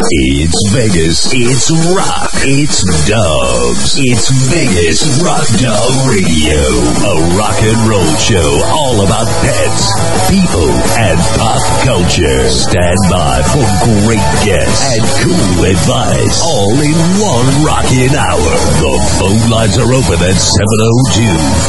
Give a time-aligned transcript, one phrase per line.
[0.00, 1.28] It's Vegas.
[1.30, 2.30] It's rock.
[2.42, 3.94] It's dogs.
[4.00, 6.58] It's Vegas Rock Dog Radio.
[6.58, 9.84] A rock and roll show all about pets,
[10.32, 10.66] people,
[10.96, 12.40] and pop culture.
[12.50, 13.62] Stand by for
[14.02, 16.40] great guests and cool advice.
[16.40, 18.52] All in one rocking hour.
[18.82, 20.34] The phone lines are open at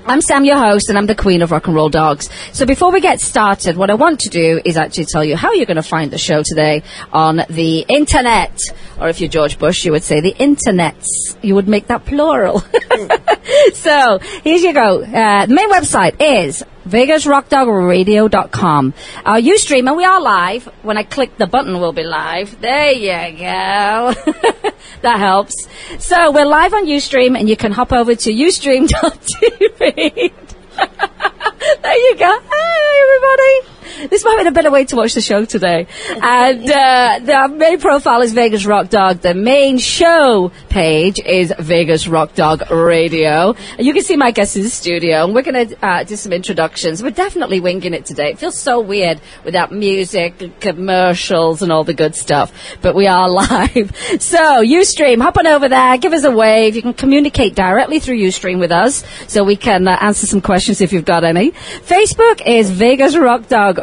[0.06, 2.28] I'm Sam, your host, and I'm the queen of rock and roll dogs.
[2.52, 5.52] So before we get started, what I want to do is actually tell you how
[5.52, 8.60] you're going to find the show today on the internet.
[9.00, 11.06] Or if you're George Bush, you would say the internets.
[11.40, 12.60] You would make that plural.
[13.72, 15.02] so here you go.
[15.02, 18.94] Uh, the main website is VegasRockDogRadio.com.
[18.94, 20.66] Uh, Our Ustream, and we are live.
[20.82, 22.60] When I click the button, we'll be live.
[22.60, 24.14] There you go.
[25.02, 25.66] that helps.
[25.98, 30.32] So we're live on Ustream, and you can hop over to Ustream.tv.
[31.82, 32.38] there you go.
[32.42, 33.73] Hi, everybody.
[34.10, 35.86] This might be a better way to watch the show today.
[36.10, 39.20] And uh, the main profile is Vegas Rock Dog.
[39.20, 43.54] The main show page is Vegas Rock Dog Radio.
[43.78, 46.32] You can see my guests in the studio, and we're going to uh, do some
[46.32, 47.02] introductions.
[47.02, 48.30] We're definitely winging it today.
[48.30, 52.52] It feels so weird without music, commercials, and all the good stuff.
[52.82, 53.96] But we are live.
[54.20, 56.76] So, Ustream, hop on over there, give us a wave.
[56.76, 60.80] You can communicate directly through Ustream with us, so we can uh, answer some questions
[60.80, 61.52] if you've got any.
[61.52, 63.78] Facebook is Vegas Rock Dog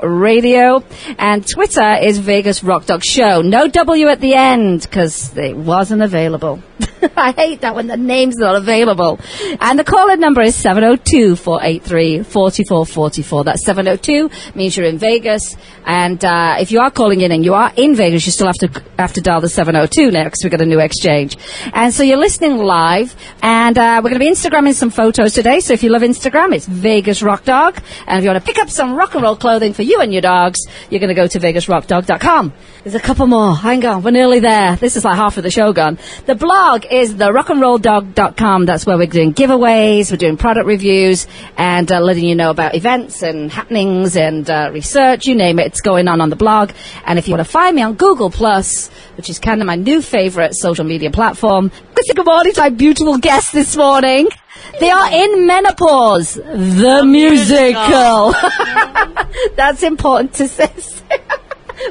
[1.18, 3.42] and Twitter is Vegas Rock Dog Show.
[3.42, 6.62] No W at the end because it wasn't available.
[7.18, 9.20] I hate that when the name's not available.
[9.60, 13.46] And the call-in number is 702-483-4444.
[13.46, 15.56] That's 702 means you're in Vegas.
[15.86, 18.58] And uh, if you are calling in and you are in Vegas, you still have
[18.58, 21.38] to have to dial the 702 now because we've got a new exchange.
[21.74, 25.60] And so you're listening live, and uh, we're going to be Instagramming some photos today.
[25.60, 27.82] So if you love Instagram, it's Vegas Rock Dog.
[28.08, 30.12] And if you want to pick up some rock and roll clothing for you and
[30.12, 32.54] your dogs, you're going to go to VegasRockDog.com.
[32.84, 33.56] There's a couple more.
[33.56, 34.76] Hang on, we're nearly there.
[34.76, 36.00] This is like half of the show gone.
[36.26, 38.66] The blog is the rockandrolldog.com.
[38.66, 42.76] That's where we're doing giveaways, we're doing product reviews, and uh, letting you know about
[42.76, 45.68] events and happenings and uh, research, you name it.
[45.68, 46.72] It's going on on the blog.
[47.06, 49.76] And if you want to find me on Google Plus, which is kind of my
[49.76, 51.72] new favorite social media platform,
[52.08, 54.28] good good morning to my beautiful guests this morning.
[54.80, 56.34] They are in menopause.
[56.34, 58.34] The, musical.
[59.56, 60.72] That's important to say.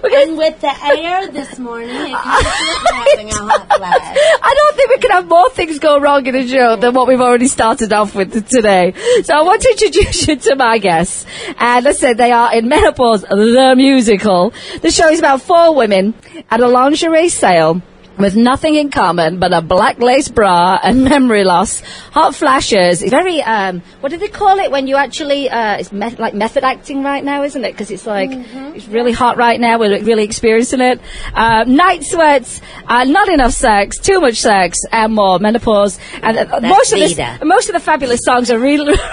[0.03, 4.01] And with the air this morning, it having a hot flash.
[4.43, 7.09] I don't think we can have more things go wrong in a show than what
[7.09, 8.95] we've already started off with today.
[9.25, 11.27] So I want to introduce you to my guests.
[11.59, 14.53] And I said they are in Menopause, the musical.
[14.81, 16.15] The show is about four women
[16.51, 17.83] at a lingerie sale
[18.21, 21.81] with nothing in common but a black lace bra and memory loss,
[22.13, 23.03] hot flashes.
[23.03, 26.35] It's very, um, what do they call it when you actually, uh, it's me- like
[26.35, 27.73] method acting right now, isn't it?
[27.73, 29.79] Because it's like, it's really hot right now.
[29.79, 31.01] We're really experiencing it.
[31.35, 35.99] Uh, night sweats, uh, not enough sex, too much sex, and more menopause.
[36.23, 37.45] And uh, most of Vita.
[37.45, 38.99] most of the fabulous songs are really.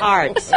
[0.00, 0.52] Parts.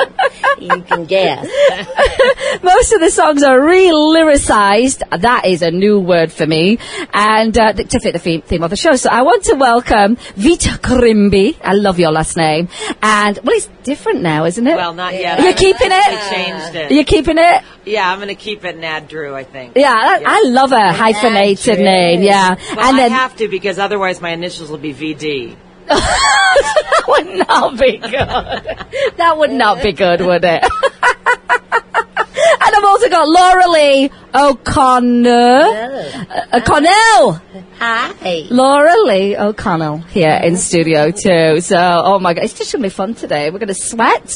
[0.59, 1.46] you can guess.
[2.63, 5.03] Most of the songs are re-lyricized.
[5.22, 6.78] That is a new word for me.
[7.13, 8.96] And uh, to fit the theme, theme of the show.
[8.96, 11.58] So I want to welcome Vita Krimbi.
[11.64, 12.70] I love your last name.
[13.02, 14.76] And, well, it's different now, isn't it?
[14.76, 15.40] Well, not yet.
[15.40, 16.34] You're I keeping it?
[16.34, 16.91] changed it.
[16.91, 17.64] You're keeping it?
[17.85, 19.73] yeah, I'm going to keep it Nad Drew, I think.
[19.76, 21.84] Yeah, I, I love a hyphenated Drew.
[21.84, 22.22] name.
[22.22, 22.56] Yeah.
[22.56, 25.56] Well, and I then have to because otherwise my initials will be VD.
[25.90, 28.85] that would not be good.
[29.17, 30.64] That would not be good, would it?
[32.99, 35.29] also got Laura Lee O'Connor.
[35.29, 37.41] Uh, O'Connell.
[37.79, 38.46] Hi.
[38.49, 41.61] Laura Lee O'Connell here in studio too.
[41.61, 43.51] So, oh my god, it's just gonna be fun today.
[43.51, 44.34] We're gonna sweat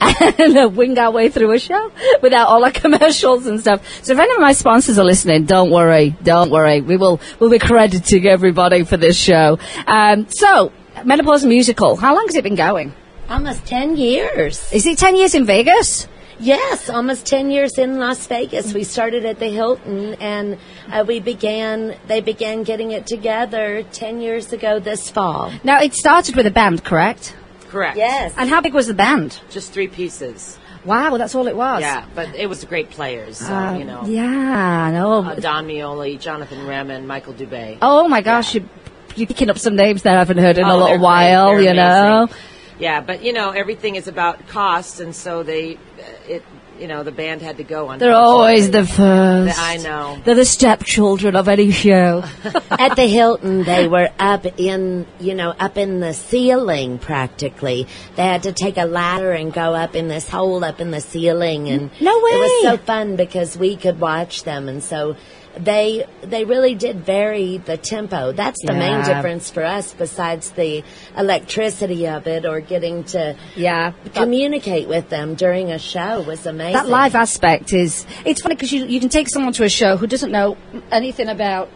[0.00, 1.92] and wing our way through a show
[2.22, 3.86] without all our commercials and stuff.
[4.02, 6.80] So, if any of my sponsors are listening, don't worry, don't worry.
[6.80, 9.58] We will we'll be crediting everybody for this show.
[9.86, 10.72] Um, so.
[11.04, 11.94] Menopause Musical.
[11.96, 12.94] How long has it been going?
[13.28, 14.72] Almost 10 years.
[14.72, 16.08] Is it 10 years in Vegas?
[16.38, 18.74] Yes, almost 10 years in Las Vegas.
[18.74, 20.58] We started at the Hilton and
[20.92, 25.50] uh, we began, they began getting it together 10 years ago this fall.
[25.64, 27.34] Now, it started with a band, correct?
[27.68, 27.96] Correct.
[27.96, 28.34] Yes.
[28.36, 29.40] And how big was the band?
[29.50, 30.58] Just three pieces.
[30.84, 31.80] Wow, that's all it was.
[31.80, 33.38] Yeah, but it was great players.
[33.38, 35.24] So, Uh, you know, Yeah, no.
[35.24, 37.78] uh, Don Mioli, Jonathan Remen, Michael Dubé.
[37.82, 38.68] oh my gosh, you,
[39.16, 41.02] you're picking up some names that I haven't heard in a Oh, little they're great.
[41.02, 42.28] while, They're you know.
[42.76, 42.82] Amazing.
[42.82, 45.78] Yeah, but you know everything is about cost, and so they, uh,
[46.28, 46.42] it,
[46.78, 47.98] you know, the band had to go on.
[47.98, 49.58] They're always the first.
[49.58, 50.20] I know.
[50.24, 52.24] They're the stepchildren of any show.
[52.70, 57.86] At the Hilton, they were up in, you know, up in the ceiling practically.
[58.16, 61.00] They had to take a ladder and go up in this hole up in the
[61.00, 62.30] ceiling, and No way.
[62.30, 65.16] It was so fun because we could watch them, and so
[65.58, 68.32] they they really did vary the tempo.
[68.32, 70.84] That's the main difference for us, besides the
[71.16, 73.92] electricity of it or getting to yeah.
[74.14, 76.74] communicate with them during a show was amazing.
[76.74, 79.96] That live aspect is, it's funny because you, you can take someone to a show
[79.96, 80.56] who doesn't know
[80.90, 81.70] anything about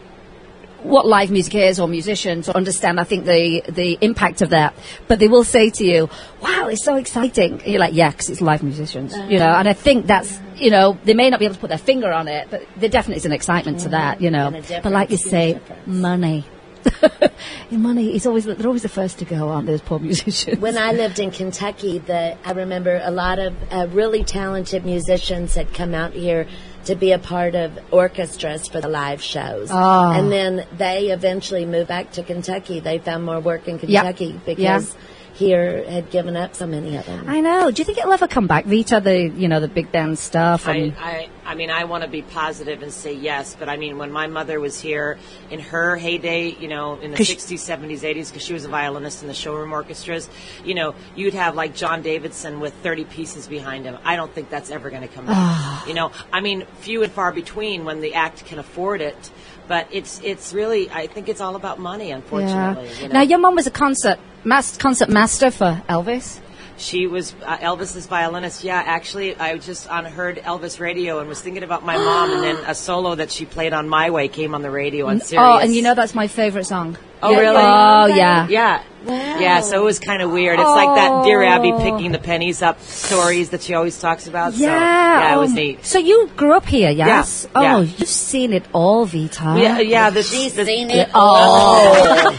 [0.83, 4.73] what live music is or musicians or understand, I think, the, the impact of that.
[5.07, 6.09] But they will say to you,
[6.41, 7.53] wow, it's so exciting.
[7.53, 10.71] And you're like, yeah, because it's live musicians, you know, and I think that's, you
[10.71, 13.17] know, they may not be able to put their finger on it, but there definitely
[13.17, 14.51] is an excitement to that, you know.
[14.83, 16.45] But like you say, money.
[17.71, 20.59] money is always, they're always the first to go, aren't they, those poor musicians?
[20.59, 25.55] When I lived in Kentucky, the I remember a lot of uh, really talented musicians
[25.55, 26.47] had come out here
[26.85, 29.69] to be a part of orchestras for the live shows.
[29.71, 30.11] Oh.
[30.11, 32.79] And then they eventually moved back to Kentucky.
[32.79, 34.39] They found more work in Kentucky Yeah.
[34.45, 34.95] because
[35.33, 37.25] here had given up so many of them.
[37.27, 37.71] I know.
[37.71, 38.99] Do you think it'll ever come back, Vita?
[38.99, 40.67] The you know the big band stuff.
[40.67, 43.97] And, I, I mean, I want to be positive and say yes, but I mean,
[43.97, 45.17] when my mother was here
[45.49, 48.65] in her heyday, you know, in the 'Cause she- 60s, 70s, 80s, because she was
[48.65, 50.29] a violinist in the showroom orchestras,
[50.63, 53.97] you know, you'd have like John Davidson with 30 pieces behind him.
[54.05, 55.35] I don't think that's ever going to come back.
[55.37, 55.85] Ah.
[55.87, 59.29] you know, I mean, few and far between when the act can afford it,
[59.67, 62.89] but it's it's really, I think it's all about money, unfortunately.
[63.01, 63.13] You know?
[63.13, 66.39] Now your mom was a concert mas- concert master for Elvis.
[66.81, 68.63] She was uh, Elvis's violinist.
[68.63, 72.43] Yeah, actually, I just on heard Elvis radio and was thinking about my mom, and
[72.43, 75.47] then a solo that she played on My Way came on the radio on Sirius.
[75.47, 76.97] Oh, and you know that's my favorite song.
[77.21, 77.55] Oh, really?
[77.55, 78.47] Oh, yeah.
[78.47, 78.83] Yeah.
[79.05, 80.59] Yeah, so it was kind of weird.
[80.59, 81.79] It's like that Dear Abby oh.
[81.79, 84.53] picking the pennies up stories that she always talks about.
[84.53, 84.77] So, Yeah.
[84.77, 85.55] yeah, it was oh.
[85.55, 85.85] neat.
[85.85, 87.47] So you grew up here, yes?
[87.55, 87.77] Yeah, yeah.
[87.77, 89.55] Oh, you've seen it all, Vita.
[89.57, 90.09] Yeah, yeah.
[90.11, 91.09] The, She's the, seen it.
[91.13, 92.35] Oh.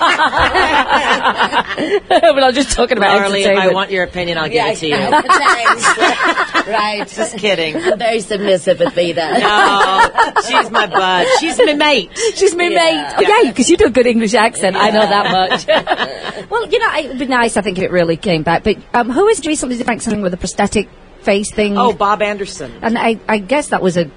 [2.08, 4.86] but I'm just talking about Marley, if I want your opinion, I'll give it to
[4.86, 6.42] you.
[6.62, 7.08] Right.
[7.08, 7.76] Just kidding.
[7.76, 9.38] I'm very submissive with Vita.
[9.40, 10.10] No,
[10.46, 11.26] she's my bud.
[11.40, 12.10] She's my mate.
[12.36, 12.78] She's my Yeah.
[12.78, 13.14] mate.
[13.18, 14.71] Oh, yeah, because you do a good English accent.
[14.80, 16.46] I know that much.
[16.50, 18.64] well, you know, it'd be nice, I think, if it really came back.
[18.64, 20.88] But um, who has recently done something with a prosthetic
[21.20, 21.78] face thing?
[21.78, 22.72] Oh, Bob Anderson.
[22.82, 24.10] And I, I guess that was a,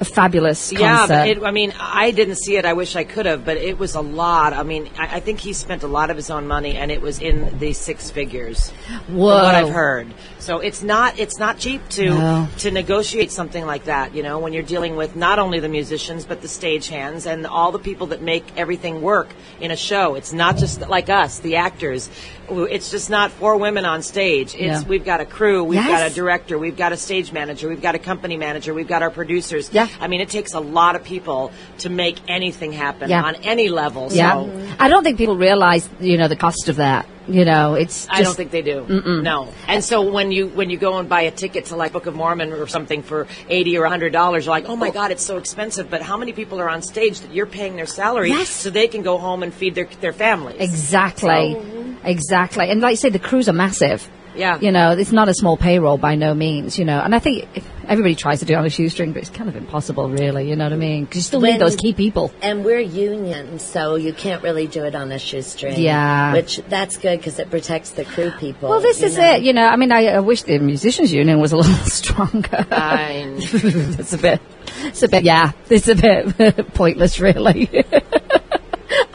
[0.00, 1.12] a fabulous concert.
[1.12, 2.64] Yeah, it, I mean, I didn't see it.
[2.64, 4.52] I wish I could have, but it was a lot.
[4.52, 7.00] I mean, I, I think he spent a lot of his own money, and it
[7.00, 8.70] was in the six figures.
[9.08, 9.26] Whoa.
[9.42, 12.48] what I've heard, so it's not it's not cheap to No.
[12.58, 14.14] to negotiate something like that.
[14.14, 17.72] You know, when you're dealing with not only the musicians but the stagehands and all
[17.72, 19.28] the people that make everything work
[19.60, 20.14] in a show.
[20.14, 22.08] It's not just like us, the actors.
[22.50, 24.54] It's just not four women on stage.
[24.54, 24.82] It's Yeah.
[24.88, 27.94] we've got a crew, we've got a director, we've got a stage manager, we've got
[27.94, 29.68] a company manager, we've got our producers.
[29.72, 29.87] Yeah.
[30.00, 33.22] I mean, it takes a lot of people to make anything happen Yeah.
[33.22, 34.08] on any level.
[34.10, 34.32] Yeah.
[34.32, 37.06] So I don't think people realize, you know, the cost of that.
[37.28, 38.86] You know, it's just, I don't think they do.
[39.22, 39.52] No.
[39.66, 42.14] And so when you when you go and buy a ticket to like Book of
[42.14, 45.36] Mormon or something for eighty or hundred dollars, you're like, oh my god, it's so
[45.36, 45.90] expensive.
[45.90, 48.48] But how many people are on stage that you're paying their salary Yes.
[48.48, 50.56] so they can go home and feed their their families?
[50.58, 51.54] Exactly.
[52.02, 52.70] Exactly.
[52.70, 54.08] And like you say, the crews are massive.
[54.38, 54.58] Yeah.
[54.60, 57.00] You know, it's not a small payroll by no means, you know.
[57.00, 57.48] And I think
[57.88, 60.48] everybody tries to do it on a shoestring, but it's kind of impossible, really.
[60.48, 61.04] You know what I mean?
[61.04, 62.30] Because you still When- need those key people.
[62.40, 65.78] And we're union, so you can't really do it on a shoestring.
[65.80, 66.32] Yeah.
[66.32, 68.68] Which, that's good because it protects the crew people.
[68.68, 69.34] Well, this is know.
[69.34, 69.42] it.
[69.42, 72.66] You know, I mean, I, I wish the musicians' union was a little stronger.
[72.70, 74.40] I- it's a bit,
[74.84, 77.68] it's a bit, yeah, it's a bit pointless, really.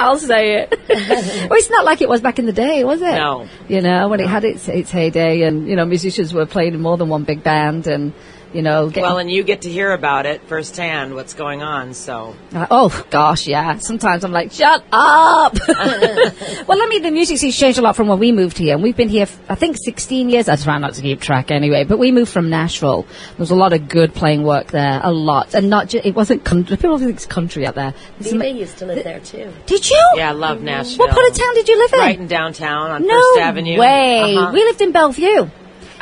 [0.04, 0.70] I'll say it.
[0.90, 3.16] well, it's not like it was back in the day, was it?
[3.16, 3.48] No.
[3.68, 6.82] You know, when it had its its heyday, and you know, musicians were playing in
[6.82, 8.14] more than one big band, and
[8.54, 11.94] You know, getting- Well, and you get to hear about it firsthand, what's going on.
[11.96, 13.78] So Uh, oh gosh, yeah.
[13.80, 15.58] Sometimes I'm like, shut up.
[15.68, 18.84] well, I mean, the music scene's changed a lot from when we moved here, and
[18.84, 20.48] we've been here, I think, 16 years.
[20.48, 23.04] I try not to keep track anyway, but we moved from Nashville.
[23.04, 26.16] There was a lot of good playing work there, a lot, and not just it
[26.16, 26.78] wasn't country.
[26.78, 27.94] People think it's country out there.
[28.20, 29.52] There's some- Vita used to live there too.
[29.66, 30.12] did you?
[30.16, 31.00] yeah, I love Nashville.
[31.08, 32.00] What part of town did you live in?
[32.00, 33.80] Right in downtown on no First Avenue.
[33.80, 34.36] way.
[34.38, 34.52] Uh-huh.
[34.54, 35.50] We lived in Bellevue.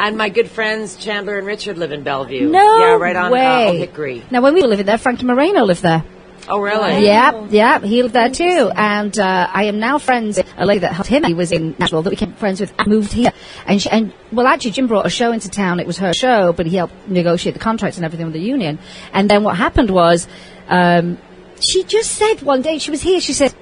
[0.02, 2.50] And my good friends Chandler and Richard live in Bellevue.
[2.50, 3.66] No yeah, right on way.
[3.66, 4.24] Uh, Old Hickory.
[4.32, 6.04] Now, when we were living there, Frank Moreno lived there.
[6.50, 7.06] Oh, really?
[7.06, 8.72] Yeah, yeah, he lived there too.
[8.76, 11.24] And uh, I am now friends with a lady that helped him.
[11.24, 12.74] He was in Nashville that we became friends with.
[12.80, 13.32] and Moved here,
[13.68, 15.80] and she, and well, actually, Jim brought a show into town.
[15.80, 18.80] It was her show, but he helped negotiate the contracts and everything with the union.
[19.14, 20.28] And then what happened was.
[20.68, 21.18] Um,
[21.62, 23.22] she just said one day she was here.
[23.22, 23.54] She said,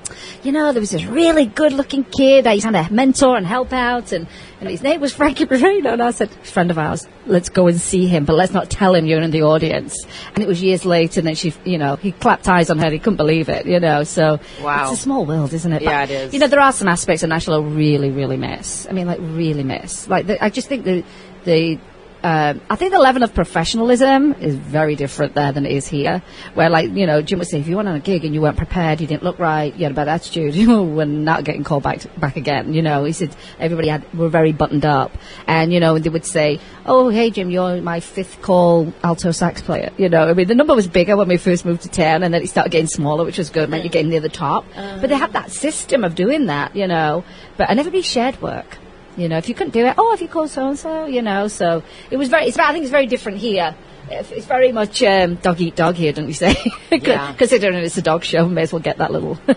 [0.43, 2.47] "You know, there was this really good-looking kid.
[2.47, 4.27] I used to a mentor and help out, and,
[4.61, 7.79] and his name was Frankie Moreno." And I said, "Friend of ours, let's go and
[7.79, 9.95] see him, but let's not tell him you're in the audience."
[10.33, 12.89] And it was years later, and then she, you know, he clapped eyes on her.
[12.89, 14.03] He couldn't believe it, you know.
[14.03, 14.83] So Wow.
[14.91, 15.81] it's a small world, isn't it?
[15.81, 16.33] Yeah, But, it is.
[16.33, 18.87] You know, there are some aspects of Nashville I really, really miss.
[18.89, 20.07] I mean, like really miss.
[20.07, 21.03] Like the, I just think the
[21.45, 21.79] the
[22.21, 26.21] um, I think the level of professionalism is very different there than it is here.
[26.53, 28.41] Where, like, you know, Jim would say, if you went on a gig and you
[28.41, 31.63] weren't prepared, you didn't look right, you had a bad attitude, you were not getting
[31.63, 32.73] called back back again.
[32.73, 35.11] You know, he said everybody had were very buttoned up,
[35.47, 39.61] and you know, they would say, "Oh, hey, Jim, you're my fifth call alto sax
[39.61, 42.23] player." You know, I mean, the number was bigger when we first moved to town,
[42.23, 44.65] and then it started getting smaller, which was good, meant you're getting near the top.
[44.75, 47.23] but they had that system of doing that, you know.
[47.55, 48.77] But and everybody shared work.
[49.19, 51.21] You know, if you couldn't do it, oh, if you called so and so, you
[51.21, 51.49] know.
[51.49, 52.45] So it was very.
[52.45, 53.75] It's, I think it's very different here.
[54.11, 56.55] It's very much um, dog eat dog here, don't you say?
[56.91, 57.33] Yeah.
[57.33, 59.37] Considering it's a dog show, may as well get that little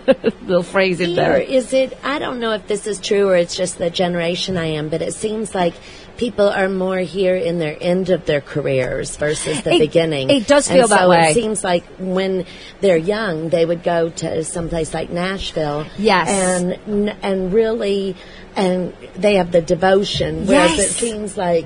[0.43, 1.37] little phrase in Here, there.
[1.41, 1.97] is it?
[2.03, 5.01] I don't know if this is true or it's just the generation I am, but
[5.01, 5.73] it seems like
[6.17, 10.29] people are more here in their end of their careers versus the It- beginning.
[10.29, 11.31] it does And feel that so way.
[11.31, 12.45] It seems like when
[12.81, 15.85] they're young, they would go to someplace like Nashville.
[15.97, 16.29] Yes.
[16.29, 18.15] and and really,
[18.55, 20.45] and they have the devotion.
[20.45, 20.91] Whereas Yes.
[20.91, 21.65] it seems like.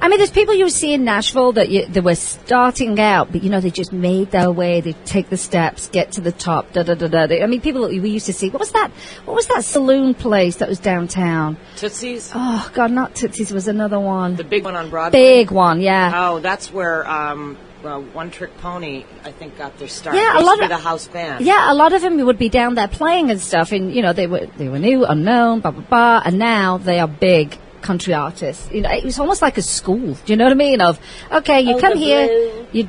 [0.00, 3.42] I mean, there's people you see in Nashville that you, they were starting out, but
[3.42, 4.80] you know they just made their way.
[4.80, 6.72] They take the steps, get to the top.
[6.72, 7.26] Da da da da.
[7.26, 8.50] They- I mean, people that we used to see.
[8.50, 8.90] What was that?
[9.24, 11.56] What was that saloon place that was downtown?
[11.76, 14.36] Tootsie's, Oh God, not Tootsie's was another one.
[14.36, 15.18] the big one on Broadway.
[15.18, 16.12] Big one, yeah.
[16.30, 20.16] Oh, that's where um, well, One Trick Pony, I think, got their start.
[20.16, 21.44] Yeah, a lot of- the house band.
[21.44, 24.12] Yeah, a lot of them would be down there playing and stuff, and you know
[24.12, 28.14] they were they were new, unknown, blah blah blah, and now they are big country
[28.14, 28.70] artists.
[28.72, 30.14] You know, it was almost like a school.
[30.14, 30.80] Do you know what I mean?
[30.80, 30.98] Of
[31.32, 32.88] okay, you Oh, come here, blue- you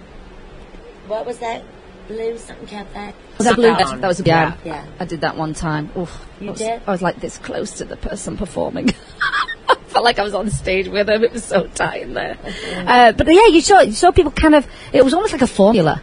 [1.08, 1.64] What was that?
[2.08, 3.14] Blue something cafe.
[3.40, 4.54] that blue, that was Yeah.
[4.64, 4.86] yeah, Yeah.
[5.00, 5.90] I did that one time.
[5.98, 6.82] Oof, You I was, did?
[6.88, 8.94] I was like this close to the person performing.
[9.70, 11.24] I felt like I was on stage with them.
[11.24, 12.38] It was so tight in there.
[12.86, 14.66] Uh, but yeah, you saw you saw people kind of.
[14.94, 16.02] It was almost like a formula.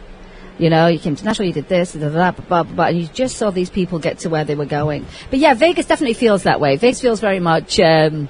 [0.59, 3.07] You know, you came to Nashville, you did this, da, blah, blah, blah, and you
[3.07, 5.05] just saw these people get to where they were going.
[5.29, 6.77] But yeah, Vegas definitely feels that way.
[6.77, 8.29] Vegas feels very much, um,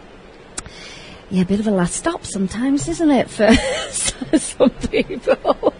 [1.30, 3.54] yeah, a bit of a last stop sometimes, isn't it, for
[4.38, 5.74] some people?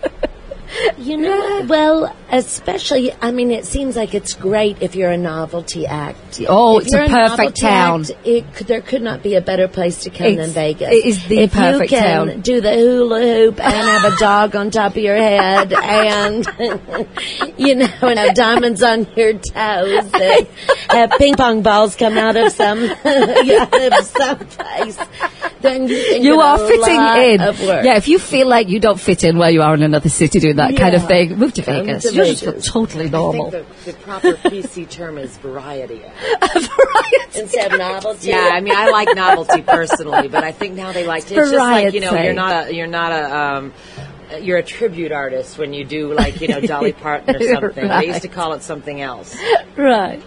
[0.98, 5.86] You know, well, especially, I mean, it seems like it's great if you're a novelty
[5.86, 6.42] act.
[6.48, 8.02] Oh, If it's a perfect novelty town.
[8.02, 10.92] act, it, there could not be a better place to come than Vegas.
[10.92, 12.42] it is the if perfect you can town.
[12.42, 16.46] do the hula hoop and have a dog on top of your head and,
[17.58, 20.48] you know, and have diamonds on your toes and
[20.90, 24.98] have ping pong balls come out of some, of some place,
[25.62, 27.42] then you, you are a fitting in.
[27.42, 27.86] Of work.
[27.86, 30.40] Yeah, if you feel like you don't fit in where you are in another city
[30.40, 32.04] doing that kind of thing, move to Come Vegas.
[32.04, 32.64] to just Vegas.
[32.66, 33.52] feel totally normal.
[33.52, 36.00] the, the proper PC term is variety.
[36.42, 37.40] variety.
[37.40, 38.30] Instead of novelty.
[38.30, 41.54] Yeah, I mean, I like novelty personally, but I think now they like it's just
[41.54, 43.74] like you know, you're not a you're not a um,
[44.32, 47.88] Uh, you're a tribute artist when you do like you know Dolly Parton or something.
[47.88, 49.36] They used to call it something else,
[49.78, 50.22] right.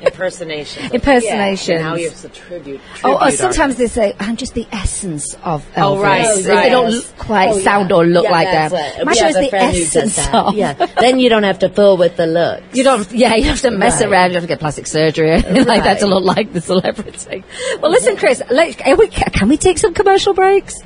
[0.00, 0.90] impersonation.
[0.94, 1.80] Impersonations.
[1.80, 2.80] Now you're a tribute.
[2.80, 3.78] Oh, tribute oh, sometimes artist.
[3.78, 5.98] they say, I'm just the essence of oh, Elvis.
[5.98, 6.62] Oh, right, If right.
[6.64, 7.64] They don't look quite Oh, yeah.
[7.64, 9.06] sound or look Yeah, like them.
[9.06, 10.54] My show is the friend who does essence of.
[10.54, 12.62] Yeah, then you don't have to fool with the looks.
[12.76, 14.10] You don't, yeah, you have to mess Right.
[14.10, 14.30] around.
[14.30, 16.10] You have to get plastic surgery like that to Right.
[16.14, 17.44] look like the celebrity.
[17.80, 20.80] Well, listen, Chris, we, can we take some commercial breaks?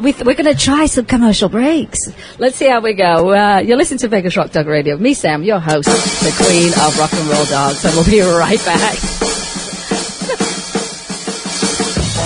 [0.00, 1.98] We we're going to try some commercial breaks.
[2.38, 3.34] Let's see how we go.
[3.34, 4.96] Uh, you're listening to Vegas Rock Dog Radio.
[4.96, 8.64] Me, Sam, your host, the queen of rock and roll dogs, and we'll be right
[8.64, 8.96] back.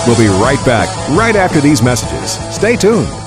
[0.07, 2.39] We'll be right back right after these messages.
[2.55, 3.26] Stay tuned.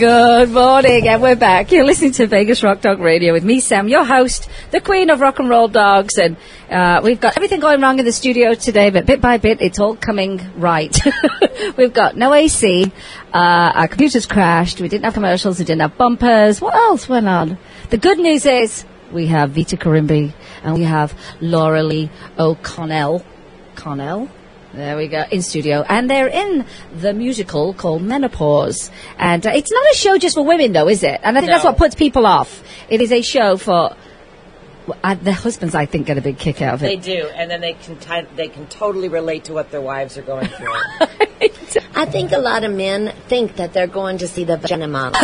[0.00, 1.70] Good morning, and we're back.
[1.70, 5.20] You're listening to Vegas Rock Dog Radio with me, Sam, your host, the queen of
[5.20, 6.38] rock and roll dogs, and
[6.70, 9.78] uh, we've got everything going wrong in the studio today, but bit by bit, it's
[9.78, 10.98] all coming right.
[11.76, 12.90] we've got no AC,
[13.34, 16.62] uh, our computers crashed, we didn't have commercials, we didn't have bumpers.
[16.62, 17.58] What else went on?
[17.90, 20.32] The good news is we have Vita Karimbi,
[20.64, 23.22] and we have Laura Lee O'Connell.
[23.74, 24.30] Connell?
[24.72, 25.84] There we go, in studio.
[25.88, 28.90] And they're in the musical called Menopause.
[29.18, 31.20] And uh, it's not a show just for women, though, is it?
[31.22, 32.62] And I think that's what puts people off.
[32.88, 33.96] It is a show for.
[35.04, 36.86] Uh, their husbands, I think, get a big kick out of it.
[36.86, 40.18] They do, and then they can ti they can totally relate to what their wives
[40.18, 40.72] are going through.
[42.00, 45.20] I think a lot of men think that they're going to see the vagina model.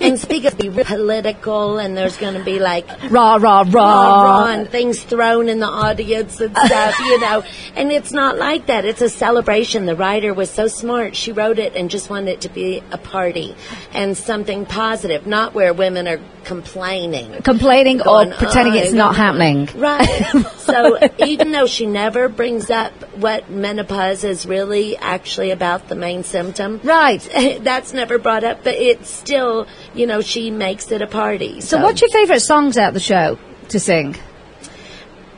[0.00, 3.62] And speak of be political, and there's going to be like Rah, rah, rah.
[3.66, 7.42] rah, rah, and things thrown in the audience and stuff, you know.
[7.76, 8.86] And it's not like that.
[8.86, 9.84] It's a celebration.
[9.84, 11.14] The writer was so smart.
[11.14, 13.54] She wrote it and just wanted it to be a party
[13.92, 17.42] and something positive, not where women are complaining.
[17.42, 19.68] Complaining or pretending "Oh, it's not don't-" happening.
[19.74, 20.46] Right.
[20.56, 26.13] so even though she never brings up what menopause is really actually about the main
[26.22, 27.20] symptom, Right.
[27.62, 31.60] that's never brought up, but it's still, you know, she makes it a party.
[31.60, 33.38] So, what's your favourite songs out the show
[33.70, 34.14] to sing?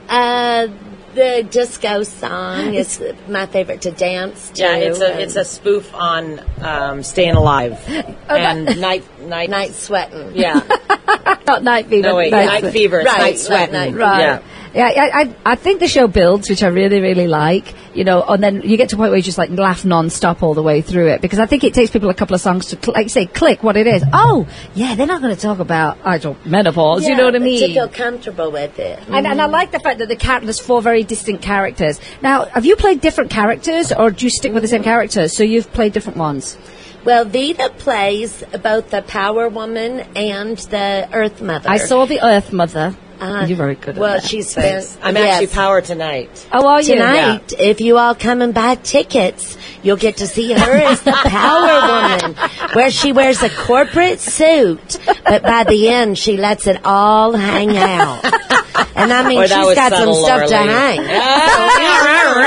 [0.09, 0.69] Uh,
[1.15, 4.63] the disco song is my favorite to dance to.
[4.63, 7.83] yeah, it's a it's a spoof on um, staying alive
[8.29, 10.33] and night night night sweating.
[10.37, 10.61] Yeah,
[11.47, 12.09] Not Night Fever.
[12.09, 13.01] no wait, Night night Fe- fever.
[13.01, 13.73] It's Right, night right, sweating.
[13.73, 14.21] night- Right.
[14.21, 14.43] Yeah.
[14.77, 18.23] Yeah, I, I, I think the show builds, which I really, really like, you know,
[18.23, 20.63] and then you get to a point where you just like laugh non-stop all the
[20.63, 22.93] way through it, because I think it takes people a couple of songs to, cl-
[22.93, 24.05] like say, click what it is.
[24.13, 27.39] Oh, yeah, they're not going to talk about, I don't, menopause, you know what I
[27.39, 27.61] mean?
[27.67, 29.03] To feel comfortable with it.
[29.09, 31.99] And, and I like the fact that the cat there's four very distinct characters.
[32.21, 35.35] Now, have you played different characters, or do you stick with the same characters?
[35.35, 36.59] So you've played different ones.
[37.07, 41.71] Well, Vita plays both the Power Woman and the Earth Mother.
[41.71, 42.97] I saw the Earth Mother.
[43.21, 43.91] Uh, You're very good.
[43.95, 44.97] At Well, she's Thanks.
[44.97, 45.05] been.
[45.05, 45.35] I'm yes.
[45.41, 46.49] actually power tonight.
[46.53, 46.95] Oh, are you?
[46.97, 51.13] Tonight, if you all come and buy tickets, you'll get to see her as the
[51.25, 52.35] Power Woman,
[52.75, 57.77] where she wears a corporate suit, but by the end, she lets it all hang
[57.77, 58.21] out.
[58.97, 61.01] And I mean, she's that got some stuff to hang.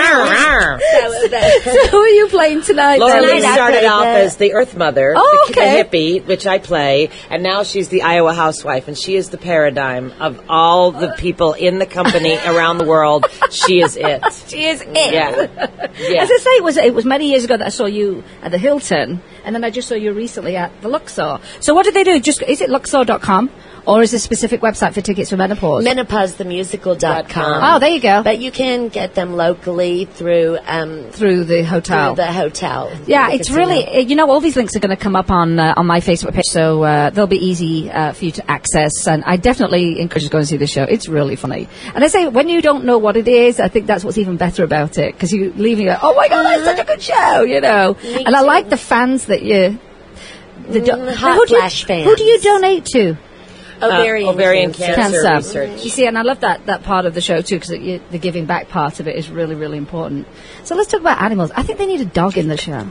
[1.40, 3.00] So who are you playing tonight?
[3.00, 3.22] Laura?
[3.22, 5.84] Lee started off the- as the Earth Mother, Oh, the, okay.
[5.84, 9.38] the hippie, which I play, and now she's the Iowa housewife, and she is the
[9.38, 13.26] paradigm of all the people in the company around the world.
[13.52, 14.24] She is it.
[14.48, 15.14] She is it.
[15.14, 15.48] Yeah,
[16.00, 16.24] yeah.
[16.24, 18.52] As I say, it was it was many years ago that I saw you at
[18.52, 21.40] the Hilton, and then I just saw you recently at the Luxor.
[21.60, 22.20] So what did they do?
[22.20, 23.50] Just is it Luxor.com
[23.86, 25.86] or is there a specific website for tickets for menopause?
[25.86, 27.62] MenopauseThemusical.com.
[27.64, 28.24] oh, there you go.
[28.24, 32.16] But you can get them locally through um, Through the hotel.
[32.16, 32.92] through the hotel.
[33.08, 35.74] Yeah, it's really you know all these links are going to come up on uh,
[35.78, 39.08] on my Facebook page, so uh, they'll be easy uh, for you to access.
[39.08, 40.84] And I definitely encourage you to go and see the show.
[40.84, 41.68] It's really funny.
[41.94, 44.38] And I say when you don't know what it is, I think that's what's even
[44.38, 46.84] better about it because you leave and you go, oh my god, that's such a
[46.86, 47.96] good show, you know.
[48.04, 48.48] Me and I too.
[48.48, 49.80] like the fans that you.
[50.70, 52.06] The do- Mm, hot who do you, flash fans.
[52.06, 53.18] Who do you donate to?
[53.82, 54.96] Ovarian, Uh, ovarian cancer.
[55.24, 55.62] cancer.
[55.62, 55.84] research.
[55.84, 58.46] You see, and I love that, that part of the show too, because the giving
[58.46, 60.28] back part of it is really, really important.
[60.64, 61.52] So let's talk about animals.
[61.56, 62.88] I think they need a dog in the show.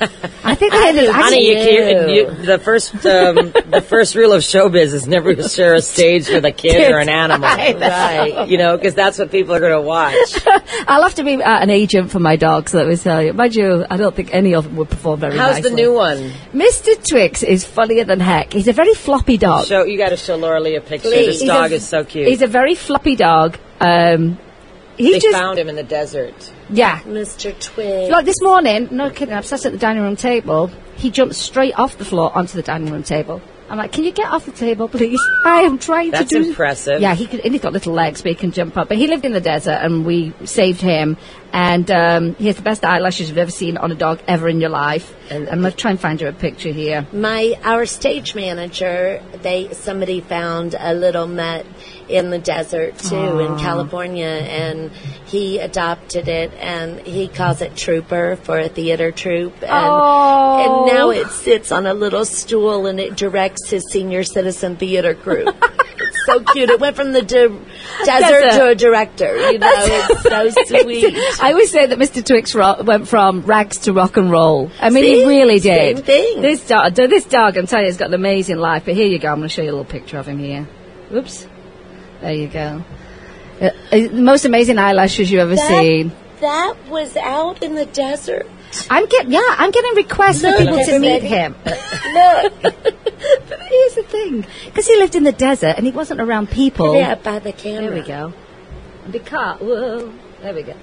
[0.00, 1.08] I think they need.
[1.08, 3.36] I Honey, you, you, you, the first um,
[3.70, 6.98] the first rule of showbiz is never to share a stage with a kid or
[6.98, 8.48] an animal, Right.
[8.48, 10.46] You know, because that's what people are going to watch.
[10.88, 12.74] I'll have to be uh, an agent for my dogs.
[12.74, 13.32] Let me tell you.
[13.32, 15.46] Mind you, I don't think any of them would perform very well.
[15.46, 15.70] How's nicely.
[15.70, 16.32] the new one?
[16.52, 17.08] Mr.
[17.08, 18.52] Twix is funnier than heck.
[18.52, 19.66] He's a very floppy dog.
[19.66, 21.08] Show you got to show Laura Lee a picture.
[21.08, 21.26] Please.
[21.26, 22.28] This He's dog a- is so cute.
[22.28, 23.58] He's a very floppy dog.
[23.80, 24.38] Um,
[24.96, 26.52] he they just found him in the desert.
[26.70, 27.00] yeah.
[27.00, 27.58] Mr.
[27.58, 28.10] Twix.
[28.10, 30.70] Like this morning, no kidding, I'm sat at the dining room table.
[30.96, 33.42] He jumped straight off the floor onto the dining room table.
[33.68, 35.18] I'm like, can you get off the table, please?
[35.44, 36.38] I am trying That's to do.
[36.40, 37.00] That's impressive.
[37.00, 37.40] Yeah, he could.
[37.40, 38.88] And he's got little legs, but he can jump up.
[38.88, 41.16] But he lived in the desert, and we saved him.
[41.56, 44.60] And um, he has the best eyelashes you've ever seen on a dog ever in
[44.60, 45.14] your life.
[45.30, 47.06] And I'm gonna try and find you a picture here.
[47.12, 51.64] My our stage manager, they somebody found a little mutt
[52.08, 54.90] in the desert too in California, and
[55.26, 60.86] he adopted it, and he calls it Trooper for a theater troupe, and, Oh.
[60.86, 65.14] and now it sits on a little stool and it directs his senior citizen theater
[65.14, 65.54] group.
[65.98, 66.68] it's so cute.
[66.68, 67.48] It went from the de-
[68.04, 68.50] desert, Desert.
[68.58, 69.50] to a director.
[69.52, 70.50] You know, it's so
[70.82, 71.14] sweet.
[71.44, 72.24] I always say that Mr.
[72.24, 74.70] Twix ro- went from rags to rock and roll.
[74.80, 75.26] I mean, he See?
[75.26, 76.04] really Same did.
[76.06, 76.40] thing.
[76.40, 78.86] This dog, this dog, I'm telling you, has got an amazing life.
[78.86, 79.28] But here you go.
[79.28, 80.66] I'm going to show you a little picture of him here.
[81.12, 81.46] Oops.
[82.22, 82.82] There you go.
[83.60, 86.12] Uh, uh, the most amazing eyelashes you've ever That- seen.
[86.40, 88.46] That was out in the desert.
[88.90, 91.54] I'm getting, yeah, I'm getting requests for people to meet him.
[91.64, 96.50] Look, but here's the thing, because he lived in the desert and he wasn't around
[96.50, 96.96] people.
[96.96, 97.90] yeah, by the camera.
[97.90, 98.32] There we go.
[99.10, 100.74] Because whoa, there we go.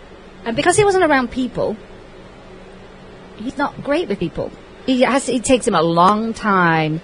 [0.46, 1.78] And because he wasn't around people,
[3.38, 4.52] he's not great with people.
[4.86, 5.30] He has.
[5.30, 7.02] It takes him a long time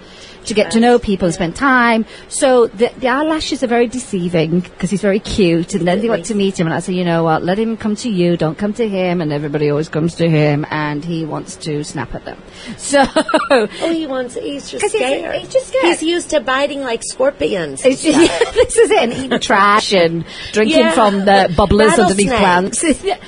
[0.48, 2.04] to get to know people and spend time.
[2.28, 5.74] So the, the eyelashes are very deceiving because he's very cute.
[5.74, 7.42] And then they want to meet him, and I say, you know what?
[7.42, 8.36] Let him come to you.
[8.36, 9.20] Don't come to him.
[9.20, 12.38] And everybody always comes to him, and he wants to snap at them.
[12.76, 13.04] So.
[13.50, 14.34] Oh, he wants.
[14.34, 15.36] He's just 'Cause he's- scared.
[15.36, 15.84] he's just scared.
[15.86, 17.84] He's used to biting like scorpions.
[17.84, 18.98] It's just, yeah, this is it.
[18.98, 20.90] And eating trash and drinking Yeah.
[20.92, 22.82] from the bubblers underneath plants.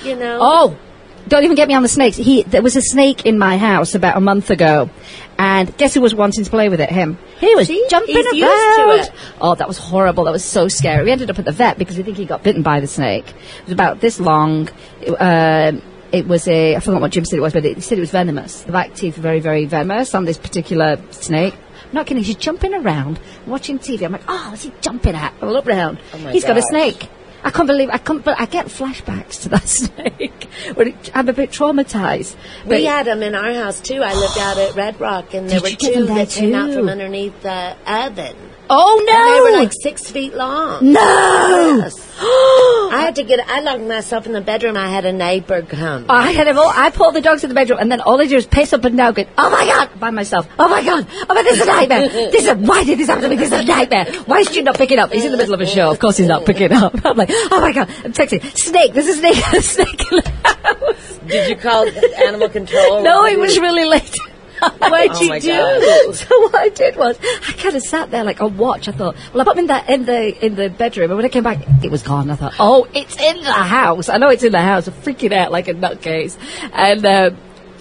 [0.05, 0.39] You know?
[0.53, 0.77] Oh,
[1.31, 2.17] don't even get me on the snakes.
[2.17, 4.91] He there was a snake in my house about a month ago,
[5.39, 6.91] and guess who was wanting to play with it?
[6.91, 7.17] Him.
[7.39, 7.87] He was See?
[7.89, 8.35] jumping He's about.
[8.35, 9.21] used to it.
[9.41, 10.25] Oh, that was horrible.
[10.25, 11.05] That was so scary.
[11.05, 13.27] We ended up at the vet because we think he got bitten by the snake.
[13.29, 14.69] It was about this long.
[15.01, 17.81] It, um, it was a, I forgot what Jim said it was, but it, he
[17.81, 18.63] said it was venomous.
[18.63, 21.55] The back teeth were very, very venomous on this particular snake.
[21.55, 24.05] I'm not kidding, he's jumping around, watching TV.
[24.05, 25.33] I'm like, oh, what's he jumping at?
[25.41, 26.01] I look round.
[26.13, 27.09] my he's got a snake.
[27.43, 30.49] I can't believe I can't, but I get flashbacks to that snake.
[30.67, 32.37] it, I'm a bit traumatized.
[32.67, 34.03] We had them in our house too.
[34.03, 37.41] I lived out at Red Rock, and there were two that came out from underneath
[37.43, 38.37] the oven.
[38.71, 39.15] Oh no!
[39.15, 40.93] And they were like six feet long.
[40.93, 41.83] no!
[41.85, 42.07] Yes.
[42.23, 43.41] I had to get.
[43.49, 44.77] I locked myself in the bedroom.
[44.77, 46.07] I had a neighbor come.
[46.09, 46.49] I had.
[46.49, 48.85] I pulled the dogs in the bedroom, and then all they do is pace up
[48.85, 50.47] and down, going, "Oh my god!" by myself.
[50.59, 51.07] "Oh my god!
[51.29, 52.09] Oh my, this is a nightmare!
[52.09, 53.37] This is why did this happen to me?
[53.37, 54.05] This is a nightmare!
[54.27, 55.11] Why is Jim not picking up?
[55.13, 55.91] He's in the middle of a show.
[55.91, 56.95] Of course, he's not picking up.
[57.07, 58.93] I'm like, "Oh my god!" I'm texting, "Snake!
[58.93, 59.43] This is snake!
[59.55, 61.89] a snake in the house!" Did you call
[62.27, 63.03] animal control?
[63.03, 64.15] No, it was really late.
[64.79, 65.49] What'd Oh you do?
[65.49, 66.15] God.
[66.15, 67.19] So what I did was
[67.49, 68.89] I kind of sat there like on watch.
[68.89, 71.25] I thought, well, I put him in the in the in the bedroom, and when
[71.25, 72.31] I came back, it was gone.
[72.31, 74.09] I thought, oh, it's in the house.
[74.09, 74.87] I know it's in the house.
[74.89, 76.37] I'm freaking out like a nutcase,
[76.73, 77.37] and um,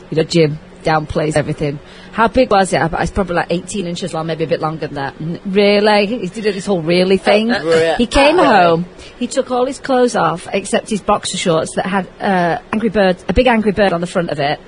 [0.09, 1.79] you know, Jim downplays everything.
[2.11, 2.81] How big was it?
[2.81, 5.15] It's probably like 18 inches long, maybe a bit longer than that.
[5.45, 6.05] Really?
[6.05, 7.49] He did this whole really thing.
[7.97, 8.85] he came home.
[9.17, 13.17] He took all his clothes off except his boxer shorts that had uh, Angry Bird,
[13.27, 14.59] a big Angry Bird on the front of it.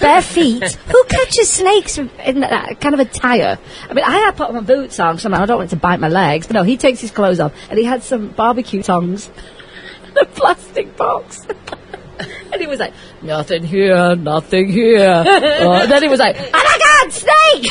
[0.00, 0.62] Bare feet.
[0.88, 3.58] Who catches snakes in that kind of attire?
[3.88, 6.00] I mean, I had put my boots on, so I don't want it to bite
[6.00, 6.46] my legs.
[6.46, 9.30] But no, he takes his clothes off and he had some barbecue tongs,
[10.20, 11.46] a plastic box.
[12.54, 15.24] And he was like, nothing here, nothing here.
[15.64, 17.66] Uh, and then he was like, oh my God, snake!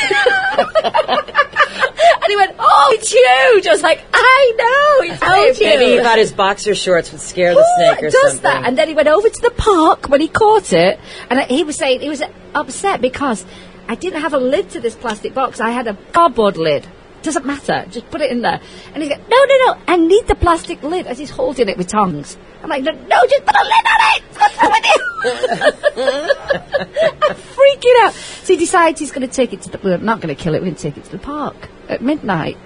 [2.22, 3.67] and he went, oh, it's huge.
[3.67, 5.67] I was like, I know, it's you.
[5.67, 8.41] Maybe he thought his boxer shorts would scare the snake or does something.
[8.43, 8.65] that?
[8.65, 11.76] And then he went over to the park when he caught it, and he was
[11.78, 12.22] saying he was
[12.54, 13.46] upset because
[13.88, 15.60] I didn't have a lid to this plastic box.
[15.60, 16.86] I had a cardboard lid.
[17.22, 17.86] Doesn't matter.
[17.89, 18.60] Just put it in there.
[18.93, 19.82] And he's like, no, no, no.
[19.88, 22.38] I need the plastic lid as he's holding it with tongs.
[22.63, 24.23] I'm like, no, just put a lid on it.
[24.39, 24.99] What's wrong with you?
[27.23, 28.13] I'm freaking out.
[28.13, 29.80] So he decides he's going to take it to the.
[29.84, 30.60] We're not going to kill it.
[30.60, 31.56] We're going to take it to the park
[31.89, 32.58] at midnight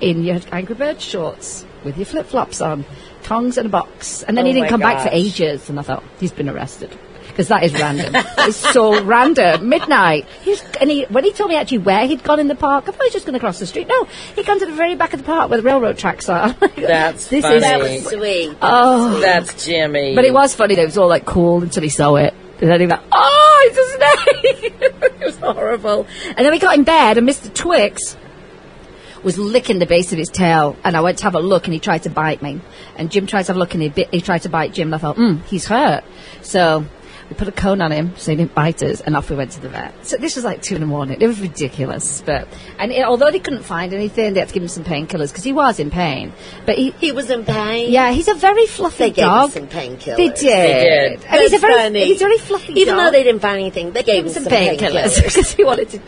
[0.00, 2.84] in your Angry Bird shorts with your flip flops on,
[3.22, 4.22] tongs and a box.
[4.22, 5.68] And then Oh he didn't come back for ages.
[5.68, 6.96] And I thought, he's been arrested.
[7.34, 8.14] Because that is random.
[8.14, 9.68] it's so random.
[9.68, 10.26] Midnight.
[10.42, 12.84] He was, and he, when he told me actually where he'd gone in the park,
[12.84, 13.88] I thought he was just going to cross the street.
[13.88, 14.04] No,
[14.36, 16.52] he'd gone to the very back of the park where the railroad tracks are.
[16.76, 17.56] That's this funny.
[17.56, 18.56] is That was sweet.
[18.62, 19.18] Oh.
[19.20, 20.14] That's Jimmy.
[20.14, 20.76] But it was funny.
[20.76, 20.82] though.
[20.82, 22.32] It was all like cool until he saw it.
[22.60, 24.74] And then he went, "Oh, it's a snake!"
[25.20, 26.06] it was horrible.
[26.28, 27.52] And then we got in bed, and Mr.
[27.52, 28.16] Twix
[29.24, 30.76] was licking the base of his tail.
[30.84, 32.60] And I went to have a look, and he tried to bite me.
[32.96, 34.88] And Jim tried to have a look, and he, bit, he tried to bite Jim.
[34.88, 36.04] And I thought, "Hmm, he's hurt."
[36.42, 36.84] So
[37.34, 39.60] put a cone on him so he didn't bite us, and off we went to
[39.60, 40.06] the vet.
[40.06, 41.18] So this was like two in the morning.
[41.20, 44.62] It was ridiculous, but and it, although they couldn't find anything, they had to give
[44.62, 46.32] him some painkillers because he was in pain.
[46.66, 47.90] But he, He was in pain.
[47.92, 49.52] yeah, he's a very fluffy They gave dog.
[49.52, 50.16] him some painkillers.
[50.16, 50.36] They did.
[50.40, 51.24] They did.
[51.24, 52.04] And he's a That's very, funny.
[52.06, 53.04] he's a very fluffy Even dog.
[53.06, 55.16] though they didn't find anything, they gave gave him some some painkillers.
[55.24, 56.00] because he wanted to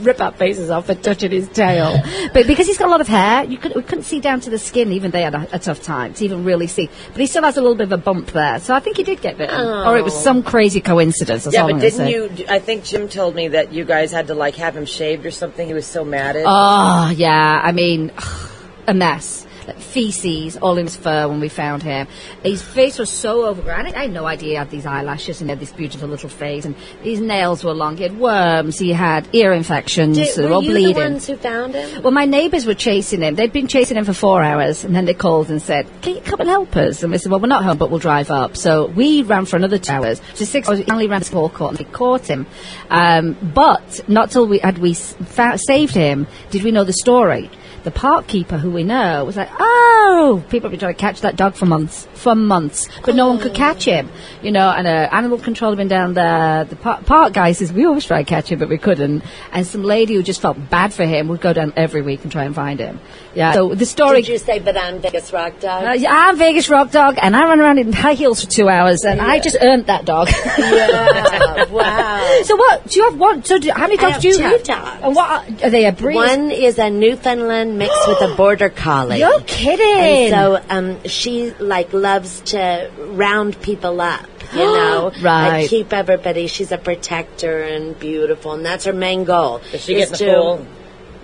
[0.00, 2.00] rip our faces off and touching his tail.
[2.32, 4.50] But because he's got a lot of hair, you could, we couldn't see down to
[4.50, 4.92] the skin.
[4.92, 6.88] Even they had a, a tough time to even really see.
[7.08, 9.02] But he still has a little bit of a bump there, so I think he
[9.02, 10.20] did get bitten, or it was oh.
[10.20, 11.46] some crazy coincidence.
[11.50, 12.46] Yeah, but didn't you?
[12.48, 15.30] I think Jim told me that you guys had to like have him shaved or
[15.30, 15.66] something.
[15.66, 16.44] He was so matted.
[16.46, 18.12] Oh yeah, I mean,
[18.86, 19.46] a mess.
[19.72, 22.06] Feces all in his fur when we found him.
[22.42, 23.86] His face was so overgrown.
[23.86, 26.64] I had no idea he had these eyelashes and he had this beautiful little face.
[26.64, 27.96] And his nails were long.
[27.96, 28.78] He had worms.
[28.78, 30.16] He had ear infections.
[30.16, 30.94] Did, they were were all you bleeding.
[30.94, 32.02] the ones who found him?
[32.02, 33.34] Well, my neighbours were chasing him.
[33.34, 36.20] They'd been chasing him for four hours, and then they called and said, "Can you
[36.20, 38.56] come and help us?" And we said, "Well, we're not home, but we'll drive up."
[38.56, 40.20] So we ran for another two hours.
[40.34, 42.46] So six hours, we finally ran to the court, and we caught him.
[42.90, 47.50] Um, but not till we had we fa- saved him did we know the story.
[47.84, 51.20] The park keeper, who we know, was like, "Oh, people have been trying to catch
[51.20, 54.10] that dog for months, for months, but no one could catch him."
[54.42, 56.64] You know, and uh, animal control had been down there.
[56.64, 59.66] The par- park guy says, "We always try to catch him, but we couldn't." And
[59.66, 62.44] some lady who just felt bad for him would go down every week and try
[62.44, 63.00] and find him.
[63.34, 63.52] Yeah.
[63.52, 64.22] So the story.
[64.22, 65.84] Did you say, but I'm Vegas Rock Dog?
[65.84, 68.70] Uh, yeah, I'm Vegas Rock Dog, and I run around in high heels for two
[68.70, 70.28] hours, and I just earned that dog.
[70.58, 72.40] yeah, wow.
[72.44, 72.86] so what?
[72.86, 73.44] Do you have one?
[73.44, 74.62] So do, how many dogs do you two have?
[74.62, 75.02] dogs.
[75.02, 75.84] And what are, are they?
[75.84, 76.14] A breed?
[76.14, 79.18] One is a Newfoundland mixed with a Border Collie.
[79.18, 79.86] You're kidding.
[79.86, 84.26] And so um, she like loves to round people up.
[84.52, 85.60] You know, Right.
[85.62, 86.46] Like, keep everybody.
[86.46, 89.60] She's a protector and beautiful, and that's her main goal.
[89.72, 90.66] Does she is get the to- pool?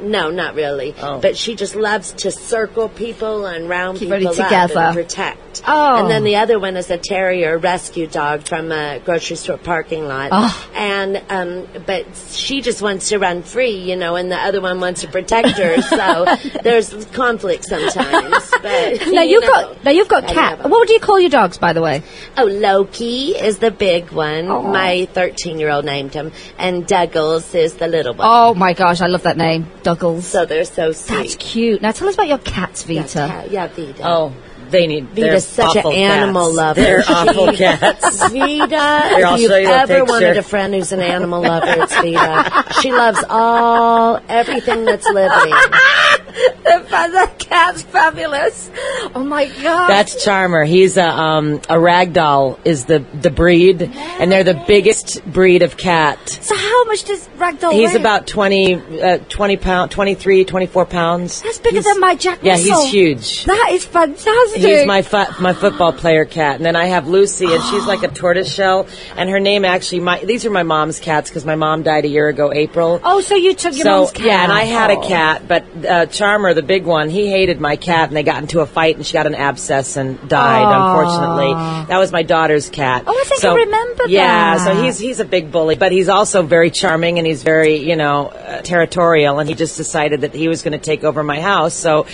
[0.03, 0.95] No, not really.
[1.01, 1.21] Oh.
[1.21, 4.81] But she just loves to circle people and round Keep people everybody up together.
[4.81, 5.63] and protect.
[5.67, 6.01] Oh.
[6.01, 10.07] And then the other one is a terrier rescue dog from a grocery store parking
[10.07, 10.31] lot.
[10.33, 10.71] Oh.
[10.75, 14.81] And um, but she just wants to run free, you know, and the other one
[14.81, 15.81] wants to protect her.
[15.83, 16.27] so
[16.63, 18.51] there's conflict sometimes.
[18.61, 20.69] But now you you've know, got now you've got I cat.
[20.69, 22.03] What do you call your dogs, by the way?
[22.37, 24.49] Oh, Loki is the big one.
[24.49, 24.63] Oh.
[24.63, 28.27] My 13 year old named him, and Douglas is the little one.
[28.31, 29.90] Oh my gosh, I love that name, Douglas.
[30.21, 31.17] So they're so sweet.
[31.17, 31.83] That's cute.
[31.83, 33.19] Now tell us about your cats, Yeah, Vita.
[33.29, 34.03] cat- yeah, Vita.
[34.09, 34.33] Oh,
[34.71, 35.15] they need.
[35.15, 36.57] they're Vita's such an animal cats.
[36.57, 36.81] lover.
[36.81, 38.19] They're awful cats.
[38.33, 40.05] Vita, I'll if you've you ever picture.
[40.05, 42.65] wanted a friend who's an animal lover, it's Vita.
[42.81, 45.51] She loves all, everything that's living.
[46.65, 48.71] the, the cat's fabulous.
[49.15, 49.89] Oh my god.
[49.89, 50.65] That's Charmer.
[50.65, 55.77] He's a um, a ragdoll is the the breed, and they're the biggest breed of
[55.77, 56.19] cat.
[56.29, 58.01] so how much does Ragdoll He's weigh?
[58.01, 61.43] about 20, uh, 20 pound, 23, 24 pounds.
[61.43, 62.67] That's bigger He's- than my Jack Russell.
[62.67, 63.45] Yeah, he's huge.
[63.45, 64.60] That is fantastic.
[64.69, 65.03] He's my
[65.41, 68.87] my football player cat, and then I have Lucy, and she's like a tortoise shell.
[69.17, 72.09] And her name actually, my these are my mom's cats because my mom died a
[72.09, 73.01] year ago, April.
[73.03, 74.27] Oh, so you took your so mom's cat?
[74.27, 75.01] yeah, and I had Oh.
[75.03, 78.43] a cat, but uh, Charmer, the big one, he hated my cat, and they got
[78.43, 80.63] into a fight, and she got an abscess and died.
[80.65, 80.99] Aw.
[80.99, 83.05] Unfortunately, that was my daughter's cat.
[83.07, 84.65] Oh, I think I so, remember Yeah, that.
[84.65, 87.97] so he's he's a big bully, but he's also very charming, and he's very you
[87.97, 91.41] know uh, territorial, and he just decided that he was going to take over my
[91.41, 91.75] house.
[91.75, 92.07] So.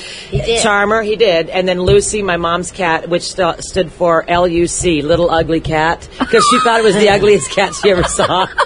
[0.63, 4.67] Charmer, he did, and then Lucy, my mom's cat, which st- stood for L U
[4.67, 8.47] C, Little Ugly Cat, because she thought it was the ugliest cat she ever saw.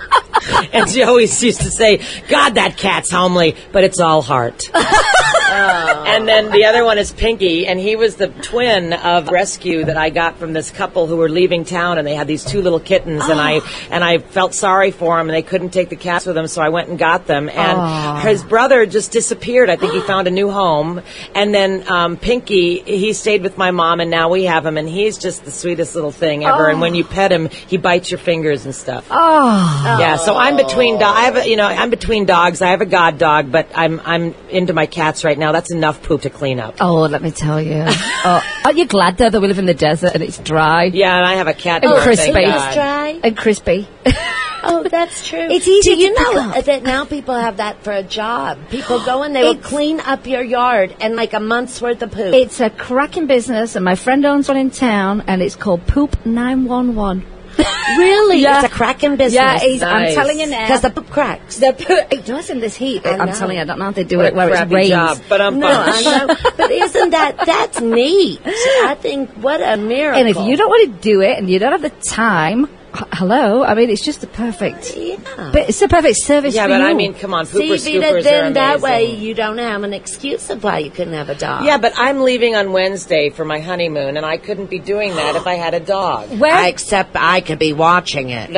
[0.73, 4.63] And she always used to say, God, that cat's homely, but it's all heart.
[6.11, 9.97] And then the other one is Pinky, and he was the twin of rescue that
[9.97, 12.81] I got from this couple who were leaving town, and they had these two little
[12.81, 13.61] kittens, and I
[13.91, 16.63] and I felt sorry for them, and they couldn't take the cats with them, so
[16.63, 17.49] I went and got them.
[17.49, 19.71] And his brother just disappeared.
[19.71, 21.01] I think he found a new home,
[21.35, 24.89] and then um, Pinky, he stayed with my mom, and now we have him, and
[24.89, 26.69] he's just the sweetest little thing ever.
[26.69, 29.07] And when you pet him, he bites your fingers and stuff.
[29.11, 30.99] Oh, Yeah, so I'm between.
[30.99, 32.63] Do- I have, a, you know, I'm between dogs.
[32.63, 35.40] I have a god dog, but I'm I'm into my cats right now.
[35.41, 36.77] Now, that's enough poop to clean up.
[36.81, 37.83] oh, let me tell you.
[37.87, 41.17] oh, aren't you glad though that we live in the desert and it's dry Yeah,
[41.17, 41.83] and I have a cat.
[41.83, 42.33] And dog, crispy.
[42.33, 43.21] thank It's dry.
[43.25, 43.89] and crispy?
[44.63, 45.39] Oh, that's true.
[45.41, 46.65] It's easy Do you to pick know up.
[46.67, 48.59] that now people have that for a job?
[48.69, 52.11] People go and they will clean up your yard and like a month's worth of
[52.11, 52.35] poop.
[52.35, 56.27] it's a cracking business, and my friend owns one in town, and it's called Poop
[56.27, 57.25] Nine One One.
[57.99, 58.39] Really?
[58.41, 58.63] Yeah.
[58.65, 59.35] It's a cracking business.
[59.35, 60.63] Yeah, it's, I'm telling you now.
[60.67, 61.59] Because the poop cracks.
[61.59, 61.69] the
[62.11, 63.05] it does in this heat.
[63.07, 63.33] I I'm know.
[63.35, 64.89] telling you, I don't know how they do What it where it's rains.
[64.91, 65.19] job.
[65.29, 66.35] But I'm No, I know.
[66.57, 68.41] But isn't that, that's neat.
[68.47, 70.21] I think, what a miracle.
[70.21, 73.05] And if you don't want to do it and you don't have the time, h-
[73.13, 74.97] hello, I mean, it's just the perfect.
[74.97, 75.17] Yeah.
[75.53, 76.87] But it's the perfect service Yeah, for but you.
[76.87, 79.83] I mean, come on, See, pooper Vita, scoopers are then that way you don't have
[79.83, 81.65] an excuse of why you couldn't have a dog.
[81.65, 85.37] Yeah, but I'm leaving on Wednesday for my honeymoon, and I couldn't be doing that
[85.37, 86.31] if I had a dog.
[86.39, 88.51] where I, except I could be watching it.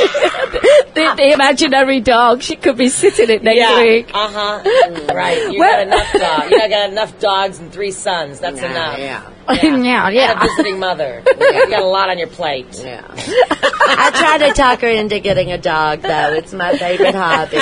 [0.00, 4.10] the, the imaginary dog, she could be sitting it next yeah, week.
[4.14, 5.12] uh huh.
[5.14, 6.50] Right, you Well- got enough dogs.
[6.50, 8.40] You got enough dogs and three sons.
[8.40, 8.98] That's enough.
[8.98, 9.28] Yeah.
[9.62, 10.44] yeah, And yeah.
[10.44, 11.22] a visiting mother.
[11.50, 12.66] You got a lot on your plate.
[12.82, 13.02] Yeah.
[13.16, 16.32] I try to talk her into getting a dog, though.
[16.34, 17.58] It's my favorite hobby.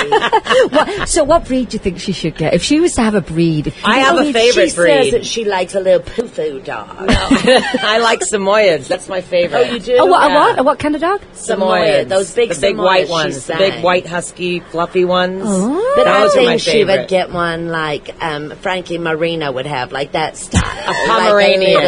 [0.69, 2.53] What, so, what breed do you think she should get?
[2.53, 5.03] If she was to have a breed, I have a favorite she breed.
[5.03, 6.87] says that she likes a little poo-poo dog.
[7.09, 8.87] I like Samoyeds.
[8.87, 9.67] That's my favorite.
[9.67, 9.97] Oh, you do?
[9.99, 10.39] oh, what, a Yeah.
[10.39, 10.59] what?
[10.59, 11.21] A what kind of dog?
[11.33, 15.43] Samoyed, those big the big Samoyeds white she ones, the big white husky fluffy ones.
[15.45, 15.93] Oh.
[15.95, 19.65] But I Those are my think she would get one like um, Frankie Moreno would
[19.65, 20.61] have, like that style.
[20.63, 21.78] A Pomeranian.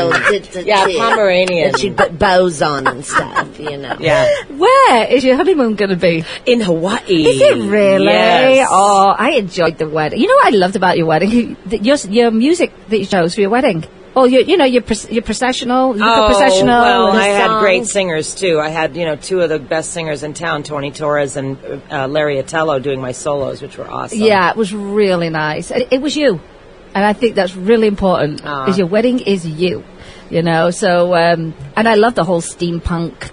[0.65, 1.71] Yeah, Pomeranian.
[1.71, 3.95] That she'd put bows on and stuff, you know.
[3.99, 6.23] Yeah, Where is your honeymoon going to be?
[6.45, 7.01] in Hawaii.
[7.25, 8.06] Is it really?
[8.06, 8.67] Yes.
[8.71, 10.19] Oh, I enjoyed the wedding.
[10.19, 11.58] You know what I loved about your wedding?
[11.69, 13.86] Your, your music that you chose for your wedding.
[14.13, 16.82] Oh, you you know your pros- your processional, you Oh, processional.
[16.82, 18.60] well, and I had great singers too.
[18.60, 21.58] I had, you know, two of the best singers in town, Tony Torres and
[21.89, 24.19] uh, Larry Atello, doing my solos, which were awesome.
[24.19, 25.71] Yeah, it was really nice.
[25.71, 26.41] It, it was you,
[26.93, 28.41] and I think that's really important.
[28.45, 28.67] Ah.
[28.69, 29.84] Is your wedding is you,
[30.30, 30.71] you know.
[30.71, 33.32] So, um, and I love the whole steampunk.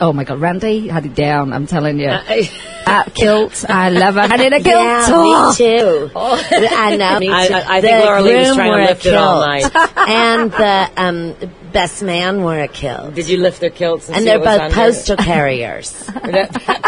[0.00, 1.52] Oh my God, Randy had it down.
[1.52, 2.08] I'm telling you.
[2.08, 4.30] Uh, kilt, I love it.
[4.32, 4.80] And in a kilt.
[4.82, 5.50] Yeah, Oh.
[5.50, 6.10] me too.
[6.16, 7.18] I know.
[7.18, 7.32] Me too.
[7.32, 9.70] I- I- I think The Laura Lee was groom trying to lift it all night.
[10.08, 11.34] and the um,
[11.72, 13.14] best man wore a kilt.
[13.14, 14.08] Did you lift their kilts?
[14.08, 14.74] And, and they're both under?
[14.74, 15.92] postal carriers.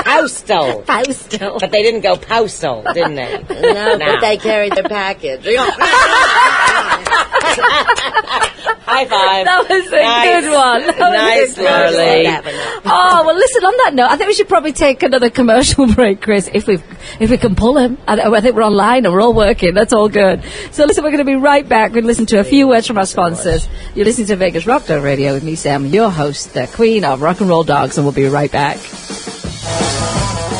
[0.04, 0.82] postal.
[0.82, 1.58] Postal.
[1.58, 3.44] But they didn't go postal, didn't they?
[3.60, 3.98] no, No.
[3.98, 5.44] but they carried their package.
[8.84, 9.44] High five.
[9.46, 10.42] That was a Nice.
[10.42, 10.86] good one.
[10.86, 12.44] That Nice, good Laura one.
[12.44, 12.82] Lee.
[12.84, 13.64] Oh well, listen.
[13.64, 16.78] On that note, I think we should probably take another commercial break, Chris, if we
[17.20, 17.98] if we can pull him.
[18.06, 19.74] I, I think we're online and we're all working.
[19.74, 20.42] That's all good.
[20.72, 21.90] So listen, we're going to be right back.
[21.90, 23.68] We're going to listen to a few words from our sponsors.
[23.94, 27.20] You're listening to Vegas Rock Dog Radio with me, Sam, your host, the Queen of
[27.20, 28.78] Rock and Roll Dogs, and we'll be right back.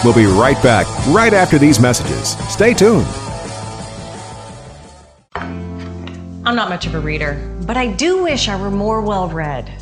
[0.05, 2.37] We'll be right back right after these messages.
[2.53, 3.07] Stay tuned.
[5.35, 9.72] I'm not much of a reader, but I do wish I were more well read.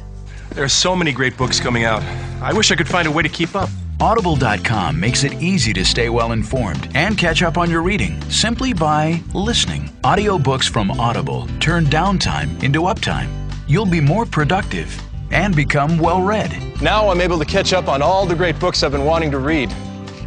[0.51, 2.05] There are so many great books coming out.
[2.41, 3.69] I wish I could find a way to keep up.
[4.01, 8.73] Audible.com makes it easy to stay well informed and catch up on your reading simply
[8.75, 9.91] by listening.
[10.05, 13.40] Audiobooks from Audible turn downtime into uptime.
[13.71, 16.51] You'll be more productive and become well read.
[16.83, 19.39] Now I'm able to catch up on all the great books I've been wanting to
[19.39, 19.73] read.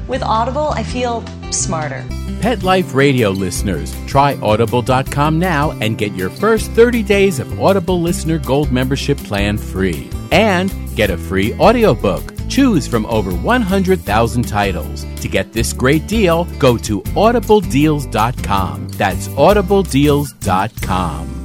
[0.08, 2.06] With Audible, I feel smarter.
[2.40, 8.02] Pet Life Radio listeners, try audible.com now and get your first 30 days of Audible
[8.02, 10.10] Listener Gold membership plan free.
[10.32, 12.24] And get a free audiobook.
[12.48, 15.06] Choose from over 100,000 titles.
[15.20, 18.88] To get this great deal, go to audibledeals.com.
[18.88, 21.43] That's audibledeals.com.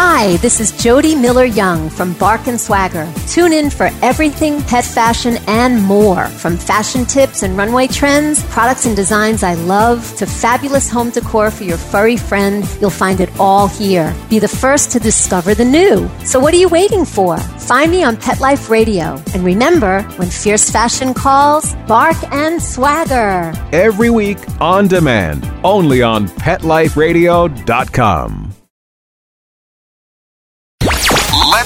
[0.00, 3.12] Hi, this is Jody Miller Young from Bark and Swagger.
[3.26, 6.26] Tune in for everything pet fashion and more.
[6.26, 11.50] From fashion tips and runway trends, products and designs I love, to fabulous home decor
[11.50, 14.14] for your furry friend, you'll find it all here.
[14.30, 16.08] Be the first to discover the new.
[16.24, 17.36] So what are you waiting for?
[17.36, 19.20] Find me on Pet Life Radio.
[19.34, 23.52] And remember, when fierce fashion calls, bark and swagger.
[23.72, 28.47] Every week on demand, only on PetLifeRadio.com.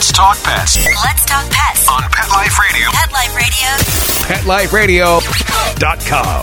[0.02, 1.86] Let's talk pets Let's talk pets.
[1.86, 2.90] on Pet Life Radio.
[2.90, 3.30] Pet Life
[4.74, 5.22] Radio.
[5.22, 6.42] PetLifeRadio.com.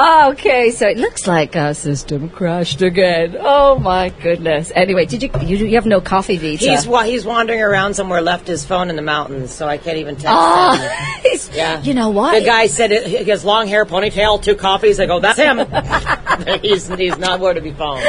[0.00, 3.36] Okay, so it looks like our system crashed again.
[3.38, 4.72] Oh my goodness.
[4.74, 6.70] Anyway, did you you, you have no coffee, Vita?
[6.70, 9.98] He's wa- he's wandering around somewhere, left his phone in the mountains, so I can't
[9.98, 11.38] even text Oh, him.
[11.52, 11.82] Yeah.
[11.82, 12.38] You know what?
[12.38, 14.98] The guy said it, he has long hair, ponytail, two coffees.
[15.00, 15.58] I go, that's him.
[16.62, 18.00] he's he's nowhere to be found.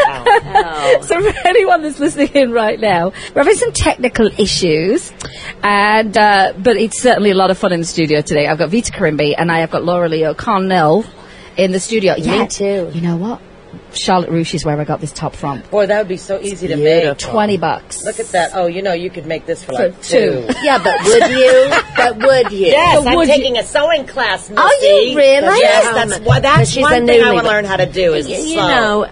[1.04, 5.12] So for anyone that's listening in right now, we're having some technical issues,
[5.62, 8.48] and uh, but it's certainly a lot of fun in the studio today.
[8.48, 11.04] I've got Vita Karimbi and I have got Laura Lee O'Connell
[11.62, 12.16] in the studio.
[12.18, 12.90] Yeah, too.
[12.94, 13.40] You know what?
[13.94, 15.62] Charlotte Russe is where I got this top from.
[15.72, 17.10] Boy, that would be so easy to Beautiful.
[17.10, 17.18] make.
[17.20, 18.04] Twenty bucks.
[18.06, 18.52] Look at that.
[18.54, 20.46] Oh, you know, you could make this for, For like two.
[20.48, 20.54] two.
[20.64, 21.70] Yeah, but would you?
[21.96, 22.68] but would you?
[22.68, 24.50] Yes, But I'm would you- taking a sewing class.
[24.50, 24.62] Missy.
[24.62, 25.60] Are you really?
[25.60, 26.40] Yes, Um, that's why.
[26.40, 28.68] That's one a thing I want to learn how to do is You, you sew.
[28.68, 29.08] know,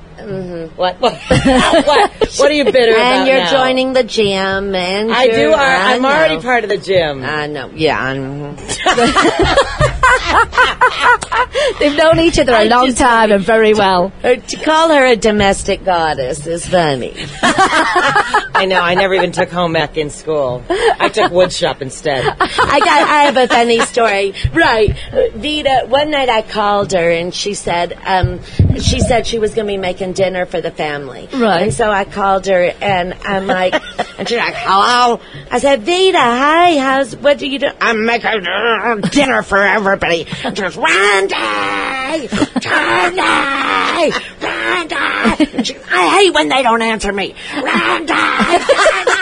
[0.76, 1.00] what?
[1.00, 1.14] What?
[1.30, 2.12] what?
[2.38, 3.52] What are you bitter about and you're now?
[3.52, 5.38] joining the gym, and I do.
[5.40, 7.24] you're- Are, I'm I already part of the gym.
[7.24, 7.72] I know.
[7.74, 8.00] Yeah.
[8.00, 8.56] I'm,
[11.80, 14.12] They've known each other a long time and very well.
[14.70, 17.16] Call her a domestic goddess is funny.
[17.42, 18.80] I know.
[18.80, 20.64] I never even took home ec in school.
[20.70, 22.24] I took woodshop instead.
[22.24, 23.02] I got.
[23.02, 24.36] I have a funny story.
[24.54, 24.96] Right,
[25.34, 25.88] Vita.
[25.88, 28.44] One night I called her and she said, um,
[28.80, 31.28] she said she was going to be making dinner for the family.
[31.34, 31.64] Right.
[31.64, 33.74] And so I called her and I'm like,
[34.20, 35.20] and she's like, hello.
[35.50, 36.78] I said, Vita, hi.
[36.78, 37.70] How's what do you do?
[37.82, 40.26] I'm making uh, dinner for everybody.
[40.26, 41.34] Just she goes, Randy,
[42.70, 44.12] Randy,
[45.64, 47.36] She, I hate when they don't answer me.
[47.54, 48.14] Randy.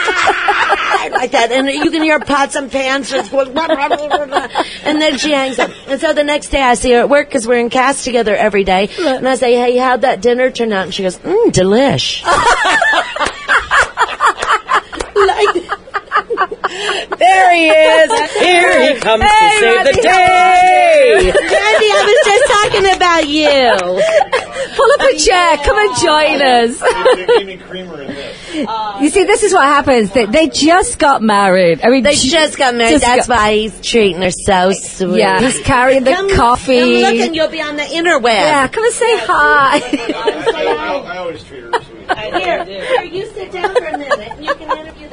[1.10, 4.48] like that, and you can hear pots and pans just blah, blah, blah.
[4.84, 5.70] and then she hangs up.
[5.86, 8.36] And so the next day I see her at work because we're in cast together
[8.36, 11.50] every day, and I say, "Hey, how'd that dinner turn out?" And she goes, "Mmm,
[11.50, 12.24] delish."
[17.38, 18.30] There he is.
[18.42, 19.28] Here he comes to
[19.60, 21.32] save the day.
[21.32, 23.58] Randy, I was just talking about you.
[24.76, 25.56] Pull up a chair.
[25.58, 27.30] Come and join us.
[27.40, 28.36] Amy Creamer in this.
[29.00, 30.10] You see, this is what happens.
[30.10, 31.80] They, they just got married.
[31.84, 32.90] I mean, They just got married.
[32.94, 35.18] just That's got- why he's treating her so sweet.
[35.20, 36.80] Yeah, he's carrying the Come- coffee.
[36.80, 38.24] Come look, and you'll be on the interweb.
[38.34, 39.78] Yeah, come and say hi.
[39.78, 42.18] I, I always treat her sweet.
[42.42, 45.07] Here, here, you sit down for a minute, and you can interview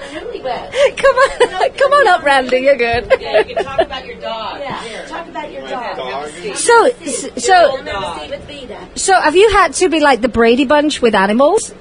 [0.46, 2.60] the come on, come on up, Randy.
[2.60, 3.12] You're good.
[3.26, 4.60] Yeah, you can talk about your dog.
[4.60, 5.98] Yeah, talk about your dog.
[5.98, 6.30] Dog.
[6.56, 6.90] So,
[7.38, 8.88] so, Never see with Vita.
[8.96, 11.74] so, have you had to be like the Brady Bunch with animals?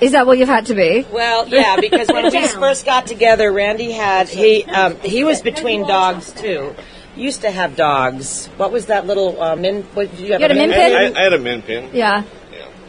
[0.00, 1.04] Is that what you've had to be?
[1.10, 5.86] Well, yeah, because when we first got together, Randy had he um, he was between
[5.86, 6.74] dogs too.
[7.16, 8.46] Used to have dogs.
[8.56, 9.82] What was that little uh, min?
[9.94, 11.16] What, did you have You had a min pin?
[11.16, 11.90] I, I had a min pin.
[11.92, 12.22] Yeah.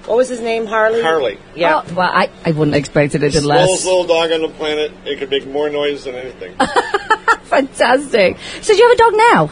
[0.05, 0.65] What was his name?
[0.65, 1.01] Harley.
[1.01, 1.37] Harley.
[1.55, 1.83] Yeah.
[1.85, 3.85] Oh, well, I, I wouldn't expect it Smallest unless.
[3.85, 4.91] little dog on the planet.
[5.05, 6.55] It could make more noise than anything.
[7.43, 8.37] Fantastic.
[8.61, 9.51] So, do you have a dog now?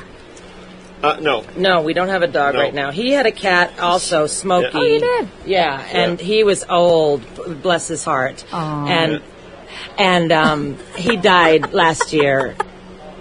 [1.03, 1.45] Uh, no.
[1.55, 2.61] No, we don't have a dog No.
[2.61, 2.91] right now.
[2.91, 4.69] He had a cat also, Smokey.
[4.73, 4.79] Yeah.
[4.79, 5.29] Oh, you did?
[5.45, 7.21] Yeah, and he was old,
[7.61, 8.43] bless his heart.
[8.51, 8.87] Aww.
[8.89, 9.21] And
[9.99, 12.55] and um, he died last year.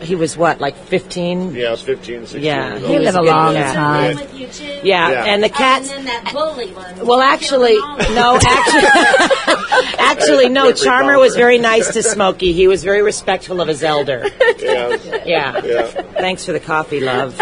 [0.03, 1.55] He was what, like 15?
[1.55, 2.93] Yeah, I was 15, 16 Yeah, years he old.
[2.95, 3.75] You live a a long cat.
[3.75, 4.17] time.
[4.17, 4.65] With you too.
[4.87, 5.25] Yeah, Yeah.
[5.25, 5.91] and the oh, cats.
[5.91, 7.07] And then that bully one.
[7.07, 10.71] Well, actually, no, actually, actually, no.
[10.73, 12.53] Jeffrey Charmer was very nice to Smokey.
[12.53, 14.27] He was very respectful of his elder.
[14.59, 14.97] Yeah.
[15.25, 15.65] Yeah.
[15.65, 15.87] Yeah.
[15.87, 17.41] Thanks for the coffee, love.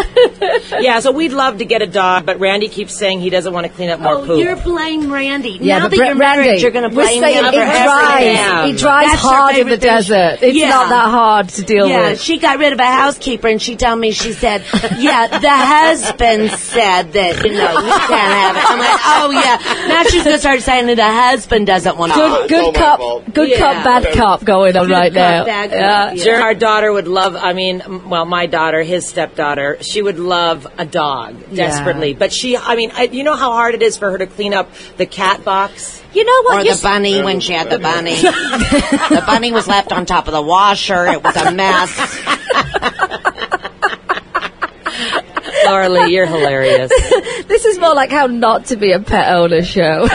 [0.80, 3.66] yeah, so we'd love to get a dog, but Randy keeps saying he doesn't want
[3.66, 4.38] to clean up more Oh, poop.
[4.38, 5.58] you're blame Randy.
[5.60, 7.44] Yeah, now but that Bra- you're married, Randy, you're going to we're blame saying him
[7.46, 8.36] it for everything.
[8.36, 8.70] dries.
[8.70, 9.90] It dries That's your hard in the favorite thing.
[9.90, 10.38] desert.
[10.42, 10.68] It's Yeah.
[10.70, 12.20] not that hard to deal Yeah, with.
[12.22, 14.62] she got rid of a housekeeper, and she told me she said,
[14.98, 19.88] "Yeah, the husband said that you know you can't have it." I'm like, "Oh yeah."
[19.88, 22.18] Now she's gonna start saying that the husband doesn't want to.
[22.18, 23.00] Good, it's good cup,
[23.34, 23.58] good Yeah.
[23.58, 25.44] cop, bad cup going on Good right cop, now.
[25.44, 26.24] bad cop, Yeah.
[26.24, 26.40] yeah.
[26.42, 27.36] Our daughter would love.
[27.36, 32.12] I mean, well, my daughter, his stepdaughter, she would love a dog desperately.
[32.14, 34.52] But she, I mean, I, you know how hard it is for her to clean
[34.54, 36.02] up the cat box.
[36.12, 36.58] You know what?
[36.58, 38.14] Or You the bunny when she had the bunny.
[38.20, 41.06] the bunny was left on top of the washer.
[41.06, 41.90] It was a mess.
[45.64, 46.90] Laura you're hilarious.
[47.46, 50.00] This is more like how not to be a pet owner show.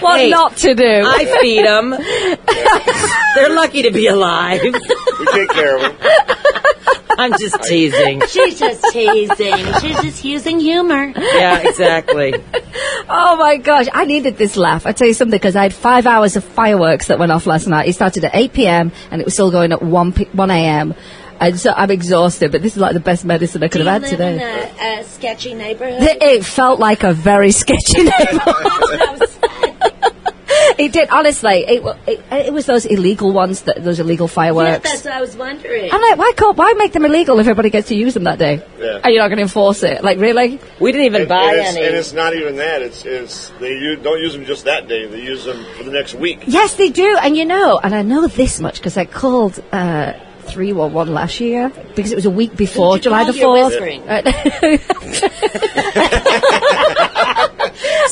[0.00, 0.84] what Hey, not to do.
[0.84, 1.90] I feed them.
[3.34, 4.60] They're lucky to be alive.
[4.62, 5.96] We take care of them.
[7.18, 8.22] I'm just teasing.
[8.28, 9.56] She's just teasing.
[9.80, 11.12] She's just using humor.
[11.16, 12.34] Yeah, exactly.
[13.08, 14.86] oh my gosh, I needed this laugh.
[14.86, 17.66] I tell you something because I had five hours of fireworks that went off last
[17.66, 17.88] night.
[17.88, 18.92] It started at 8 p.m.
[19.10, 20.94] and it was still going at 1 p- 1 a.m.
[21.40, 24.02] And so I'm exhausted, but this is like the best medicine I could have had
[24.02, 24.72] Do you live today.
[24.74, 26.02] in a, a sketchy neighborhood?
[26.02, 29.27] It it felt like a very sketchy neighborhood.
[30.78, 31.64] it did, honestly.
[31.66, 34.66] It, it, it was those illegal ones, that, those illegal fireworks.
[34.66, 34.90] yeah, fireworks.
[34.90, 35.90] that's what I was wondering.
[35.92, 38.38] I'm like, why can't, why make them illegal if everybody gets to use them that
[38.38, 38.62] day?
[38.78, 39.00] Yeah.
[39.04, 40.02] Are you not going to enforce it?
[40.04, 40.60] Like, really?
[40.80, 41.86] We didn't even And, buy and, any.
[41.86, 42.82] and it's not even that.
[42.82, 45.06] It's, it's they use, don't use them just that day.
[45.06, 46.44] They use them for the next week.
[46.46, 47.16] Yes, they do.
[47.20, 50.12] And you know, and I know this much because I called uh,
[50.46, 53.78] 311 last year because it was a week before July the 4th.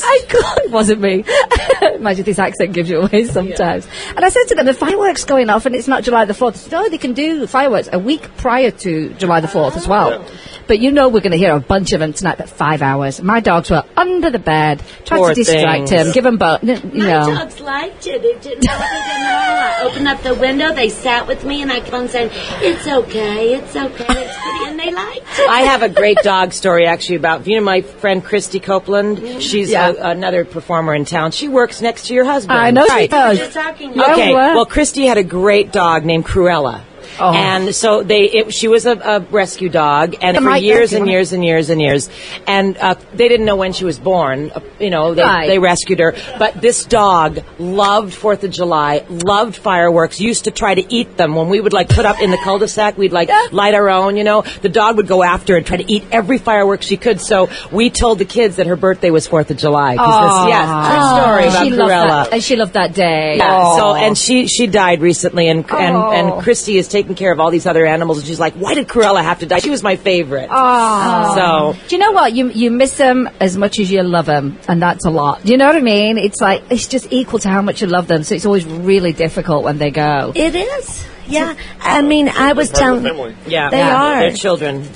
[0.03, 0.25] I
[0.65, 1.23] it wasn't me.
[1.95, 3.87] Imagine this accent gives you away sometimes.
[4.15, 6.53] And I said to them, the fireworks going off and it's not July the 4th.
[6.53, 9.87] They said, oh, they can do fireworks a week prior to July the 4th as
[9.87, 10.25] well.
[10.25, 10.31] Oh.
[10.67, 12.37] But you know we're going to hear a bunch of them tonight.
[12.37, 13.21] But five hours.
[13.21, 16.07] My dogs were under the bed, trying Poor to distract things.
[16.07, 16.63] him, give him both.
[16.63, 17.33] You My know.
[17.35, 18.21] dogs liked it.
[18.21, 19.87] They didn't bother them at all.
[19.87, 20.73] I opened up the window.
[20.73, 22.29] They sat with me, and I kept on saying,
[22.61, 23.55] "It's okay.
[23.55, 24.05] It's okay.
[24.09, 25.49] It's pretty," and they liked it.
[25.49, 29.41] I have a great dog story actually about you know my friend Christy Copeland.
[29.41, 29.89] She's Yeah.
[29.91, 31.31] a, another performer in town.
[31.31, 32.57] She works next to your husband.
[32.59, 33.09] I know she Right.
[33.09, 33.37] does.
[33.39, 33.93] You're talking.
[33.95, 34.33] Yeah, Okay.
[34.33, 36.81] Well, Christy had a great dog named Cruella.
[37.19, 37.33] Oh.
[37.33, 41.07] And so they, it, she was a, a rescue dog, and The for years and
[41.09, 42.09] years and years and years,
[42.47, 44.51] and uh, they didn't know when she was born.
[44.51, 45.47] Uh, you know, they, Right.
[45.47, 46.13] they rescued her.
[46.37, 51.35] But this dog loved Fourth of July, loved fireworks, used to try to eat them.
[51.35, 54.17] When we would like put up in the cul-de-sac, we'd like light our own.
[54.17, 57.19] You know, the dog would go after and try to eat every firework she could.
[57.21, 59.91] So we told the kids that her birthday was Fourth of July.
[59.93, 62.07] this, yes, true story about she loved Cruella.
[62.25, 63.37] that, and she loved that day.
[63.37, 63.75] Yeah.
[63.77, 66.11] So and she she died recently, and and Oh.
[66.11, 68.87] and Christy is taking care of all these other animals, and she's like, why did
[68.87, 69.59] Cruella have to die?
[69.59, 70.49] She was my favorite.
[70.51, 71.33] Oh.
[71.75, 72.33] So Do you know what?
[72.33, 75.43] You you miss them as much as you love them, and that's a lot.
[75.43, 76.17] Do you know what I mean?
[76.17, 78.23] It's like it's just equal to how much you love them.
[78.23, 80.31] So it's always really difficult when they go.
[80.35, 81.05] It is.
[81.27, 81.55] Yeah.
[81.81, 83.03] I mean, I was telling.
[83.03, 84.19] the yeah, They yeah, are.
[84.21, 84.87] They're children.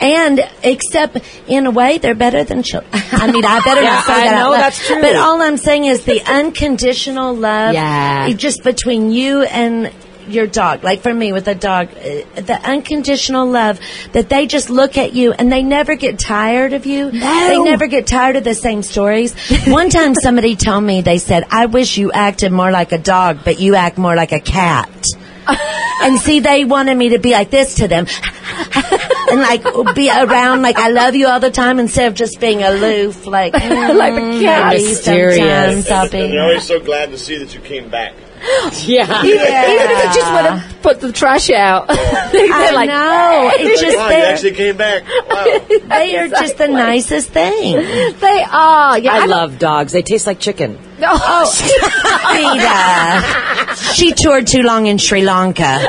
[0.00, 2.90] And except in a way, they're better than children.
[3.12, 4.34] I mean, I better Yeah, not say I that.
[4.34, 4.60] out know, loud.
[4.60, 5.00] that's true.
[5.02, 8.32] But all I'm saying is the unconditional love, Yeah.
[8.32, 9.92] just between you and
[10.28, 10.82] your dog.
[10.84, 13.78] Like for me with a dog, uh, the unconditional love
[14.12, 17.10] that they just look at you and they never get tired of you.
[17.10, 19.34] They never get tired of the same stories.
[19.66, 23.40] One time somebody told me, they said, I wish you acted more like a dog,
[23.44, 24.88] but you act more like a cat.
[26.02, 28.06] and see, they wanted me to be like this to them.
[29.30, 29.62] and like
[29.94, 33.52] be around like I love you all the time instead of just being aloof like
[33.54, 34.72] mm, Like the cat.
[34.74, 35.36] maybe Mysterious.
[35.38, 38.14] sometimes I'll And, and be they're always so glad to see that you came back.
[38.86, 39.22] Yeah.
[39.24, 41.96] Even, even if they just want to put the trash out, they're
[42.52, 45.04] I like, know it's Like, just wow, they're, actually came back.
[45.28, 45.44] Wow.
[45.88, 48.98] they are just the nicest thing they are.
[48.98, 49.92] Yeah, I don't- love dogs.
[49.92, 50.78] They taste like chicken.
[51.02, 51.50] Oh,
[52.34, 53.76] Rita.
[53.94, 55.88] she toured too long in Sri Lanka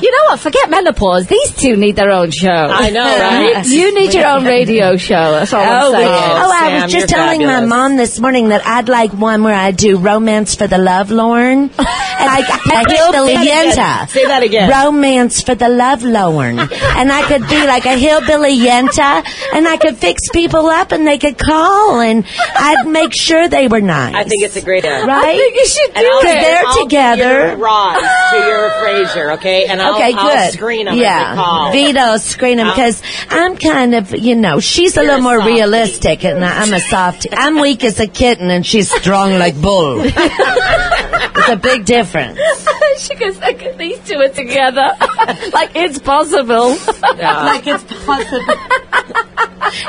[0.00, 0.40] you know what?
[0.40, 1.26] Forget menopause.
[1.26, 2.48] These two need their own show.
[2.50, 3.02] I know,
[3.54, 3.66] right?
[3.66, 5.32] you need your own radio show.
[5.32, 6.08] That's all I'm Oh, saying.
[6.08, 9.70] oh, I was just telling my mom this morning that I'd like one where I
[9.70, 11.70] do romance for the lovelorn.
[11.78, 14.08] and like a hillbilly yenta.
[14.08, 14.70] Say that again.
[14.70, 16.58] Romance for the lovelorn.
[16.58, 19.24] and I could be like a hillbilly yenta
[19.54, 22.24] and I could fix people up and they could call and
[22.56, 24.14] I'd make sure they were nice.
[24.14, 25.06] I think it's a great idea.
[25.06, 25.24] Right?
[25.34, 26.22] I think you should do it.
[26.22, 27.46] Because they're I'll be together.
[27.48, 29.66] Your Roz to your Frasier, okay?
[29.74, 30.20] And I'll, okay, good.
[30.20, 31.72] I'll screen them yeah, as they call.
[31.72, 35.38] Vito screen them because I'm kind of, you know, she's a You're little a more
[35.38, 35.52] softie.
[35.54, 37.28] realistic, and I'm a softie.
[37.32, 40.00] I'm weak as a kitten, and she's strong like bull.
[40.04, 42.38] it's a big difference.
[42.98, 44.92] she goes, look at these two are together.
[45.52, 46.70] like it's possible.
[46.70, 48.54] Like it's possible.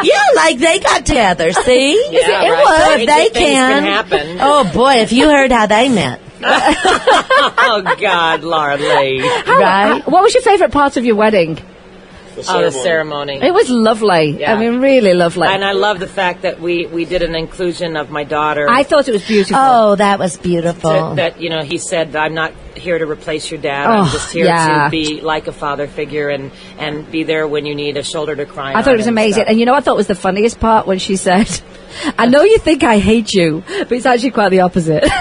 [0.04, 1.52] yeah, like they got together.
[1.54, 2.64] See, Yeah, it right.
[2.66, 2.86] was.
[2.94, 3.84] Crazy They can.
[3.84, 4.38] can happen.
[4.42, 9.22] Oh boy, if you heard how they met, oh God, Laura Lee.
[9.22, 10.02] right?
[10.06, 11.56] What was your favourite part of your wedding?
[11.56, 13.34] The Oh, the ceremony.
[13.40, 13.48] ceremony.
[13.48, 14.38] It was lovely.
[14.42, 14.54] Yeah.
[14.54, 15.48] I mean, really lovely.
[15.48, 18.68] And I love the fact that we, we did an inclusion of my daughter.
[18.70, 19.58] I thought it was beautiful.
[19.58, 20.92] Oh, that was beautiful.
[20.92, 23.88] that, that you know he said I'm not here to replace your dad.
[23.88, 24.86] Oh, I'm just here yeah.
[24.86, 28.36] to be like a father figure and and be there when you need a shoulder
[28.36, 28.74] to cry.
[28.74, 29.34] I thought it was and amazing.
[29.44, 29.50] stuff.
[29.50, 31.50] And you know I thought it was the funniest part when she said,
[32.18, 35.04] I know you think I hate you, but it's actually quite the opposite.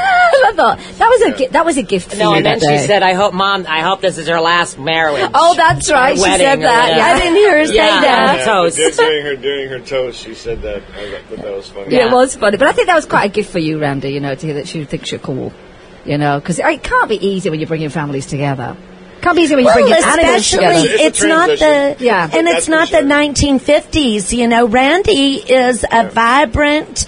[0.45, 2.79] I thought that was a gi- that was a gift no, you and then she
[2.87, 6.13] said, "I hope, mom, I hope this is her last marriage." Oh, that's right.
[6.13, 6.97] Or She said that.
[6.97, 8.39] Yeah, I didn't hear her say Yeah, that.
[8.39, 8.45] yeah.
[8.45, 8.77] toast.
[8.77, 10.83] During, during her during her toast, she said that.
[10.97, 11.95] I thought that was funny.
[11.95, 14.11] Yeah, it was funny, but I think that was quite a gift for you, Randy.
[14.11, 15.53] You know, to hear that she thinks you're cool.
[16.05, 18.77] You know, because it can't be easy when you're bringing families together.
[19.23, 20.89] Can't be easy when you're Well, bringing animals especially together.
[20.91, 21.97] It's a it's not the.
[22.05, 22.31] Yeah.
[22.31, 23.03] and it's not sure.
[23.03, 24.37] the 1950s.
[24.37, 27.07] You know, Randy is a vibrant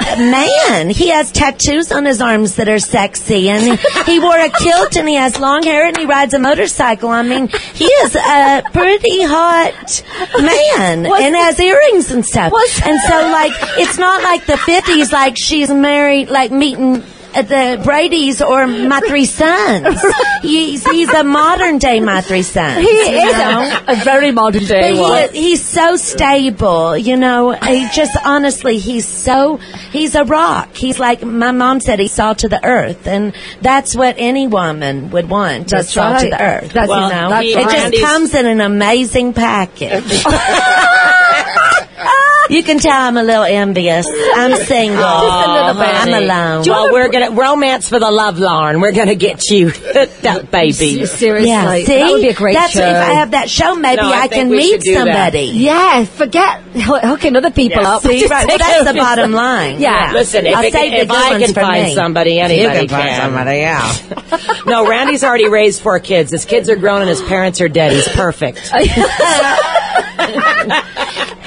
[0.00, 0.90] man.
[0.90, 5.06] He has tattoos on his arms that are sexy, and he wore a kilt, and
[5.08, 7.10] he has long hair, and he rides a motorcycle.
[7.10, 10.02] I mean, he is a pretty hot
[10.40, 12.52] man, Was- and has earrings and stuff.
[12.84, 17.02] And so, like, it's not like the 50s, like she's married, like meeting.
[17.34, 19.98] At The Brady's or my three sons.
[20.42, 22.78] He's he's a modern day my three sons.
[22.80, 25.28] He is a, a very modern day one.
[25.32, 27.52] he, he's so stable, you know.
[27.52, 30.74] He just honestly, he's so he's a rock.
[30.74, 35.10] He's like my mom said, he's salt to the earth, and that's what any woman
[35.10, 35.68] would want.
[35.68, 36.72] That's is salt to the earth.
[36.72, 40.24] That's- you know, he- it just comes in an amazing package.
[42.52, 44.06] You can tell I'm a little envious.
[44.08, 44.98] I'm single.
[44.98, 45.88] Just a little bit.
[45.88, 46.64] I'm alone.
[46.66, 48.80] Well, we're gonna romance for the lovelorn.
[48.80, 51.06] We're gonna get you hooked up, baby.
[51.06, 51.84] Seriously, Yeah, see?
[51.86, 52.80] that would be a great That's show.
[52.80, 54.98] if I have that show, maybe No, I I, can meet do that.
[55.00, 55.44] somebody.
[55.58, 58.02] Yeah, forget hooking other people Yeah, up.
[58.02, 59.80] See, right, well, that's the bottom line.
[59.80, 60.12] Yeah.
[60.12, 61.94] Listen, if, I'll it, save the if good I can find me.
[61.94, 63.46] somebody, anybody can.
[63.56, 64.62] yeah.
[64.66, 66.30] No, Randy's already raised four kids.
[66.32, 67.92] His kids are grown and his parents are dead.
[67.92, 68.70] He's perfect.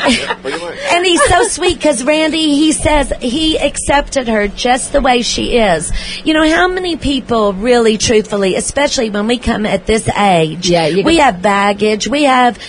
[0.06, 5.58] And he's so sweet because Randy, he says he accepted her just the way she
[5.58, 5.92] is.
[6.26, 10.90] You know, how many people really, truthfully, especially when we come at this age, Yeah,
[10.90, 12.60] we can- have baggage, we have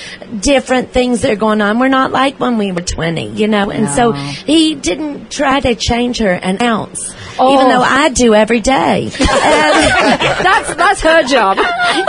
[0.41, 1.79] different things that are going on.
[1.79, 5.75] We're not like when we were 20, you know, and so he didn't try to
[5.75, 7.53] change her an ounce, Oh.
[7.55, 7.83] even though oh.
[7.83, 9.11] I do every day.
[9.21, 10.17] And-
[10.47, 11.57] that's that's her job.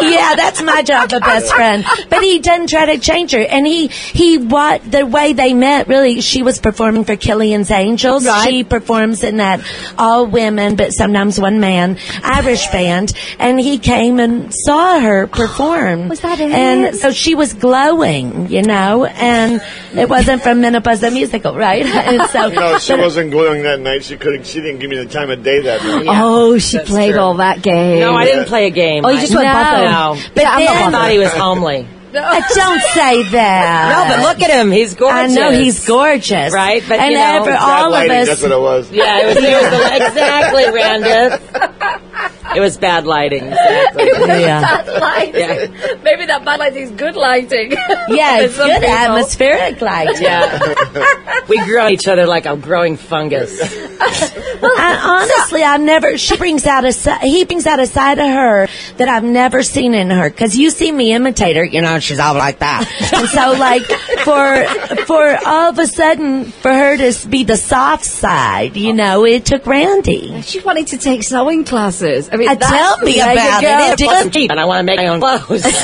[0.02, 1.86] yeah, that's my job, a best friend.
[2.10, 5.88] But he doesn't try to change her, and he he what the way they met.
[5.88, 8.26] Really, she was performing for Killian's Angels.
[8.26, 8.48] Right.
[8.50, 9.60] She performs in that
[9.98, 16.08] all women, but sometimes one man Irish band, and he came and saw her perform.
[16.14, 16.52] Was that it?
[16.52, 19.62] And so she was glowing, you know, and
[19.96, 21.86] it wasn't from Menopause the musical, right?
[22.08, 24.04] And so No, she but- wasn't glowing that night.
[24.04, 24.46] She couldn't.
[24.46, 26.06] She didn't give me the time of day that night.
[26.10, 27.20] oh, she That's played true.
[27.22, 28.00] all that game.
[28.00, 29.04] No, I didn't play a game.
[29.06, 29.90] Oh, you just I, went bothered.
[29.90, 31.88] No, But Yeah, I'm then- I thought he was homely.
[32.14, 34.08] Uh, don't say that.
[34.10, 34.72] No, but look at him.
[34.72, 35.16] He's gorgeous.
[35.16, 35.36] I gorgeous.
[35.36, 38.28] know he's gorgeous, Right, but, and you know, ever, bad all of us.
[38.28, 38.92] That's what it was.
[38.92, 42.56] Yeah, it was, it was the, exactly, Randith.
[42.56, 43.44] It was bad lighting.
[43.46, 44.06] Exactly.
[44.08, 44.62] Yeah.
[44.62, 45.36] Bad lighting.
[45.42, 45.96] Yeah.
[46.02, 47.72] Maybe that bad lighting is good lighting.
[48.08, 48.96] Yeah, it's some good people.
[48.96, 50.20] atmospheric light.
[50.22, 51.44] Yeah.
[51.50, 53.60] we grew on each other like a growing fungus.
[54.00, 56.18] I, honestly, I've never.
[56.18, 56.94] She brings out a.
[56.94, 60.30] si- He brings out a side of her that I've never seen in her.
[60.30, 62.86] Because you see me imitate her, you know, she's all like that.
[63.14, 63.84] and so, like
[64.24, 69.26] for for all of a sudden for her to be the soft side, you know,
[69.26, 70.42] it took Randy.
[70.42, 72.30] She wanted to take sewing classes.
[72.32, 74.00] I mean, Uh, tell me about it.
[74.02, 75.64] It Plus did- cheap, and I want to make my own clothes.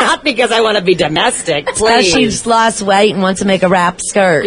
[0.00, 1.68] Not because I want to be domestic.
[1.70, 2.12] So Please.
[2.12, 4.46] she's lost weight and wants to make a wrap skirt.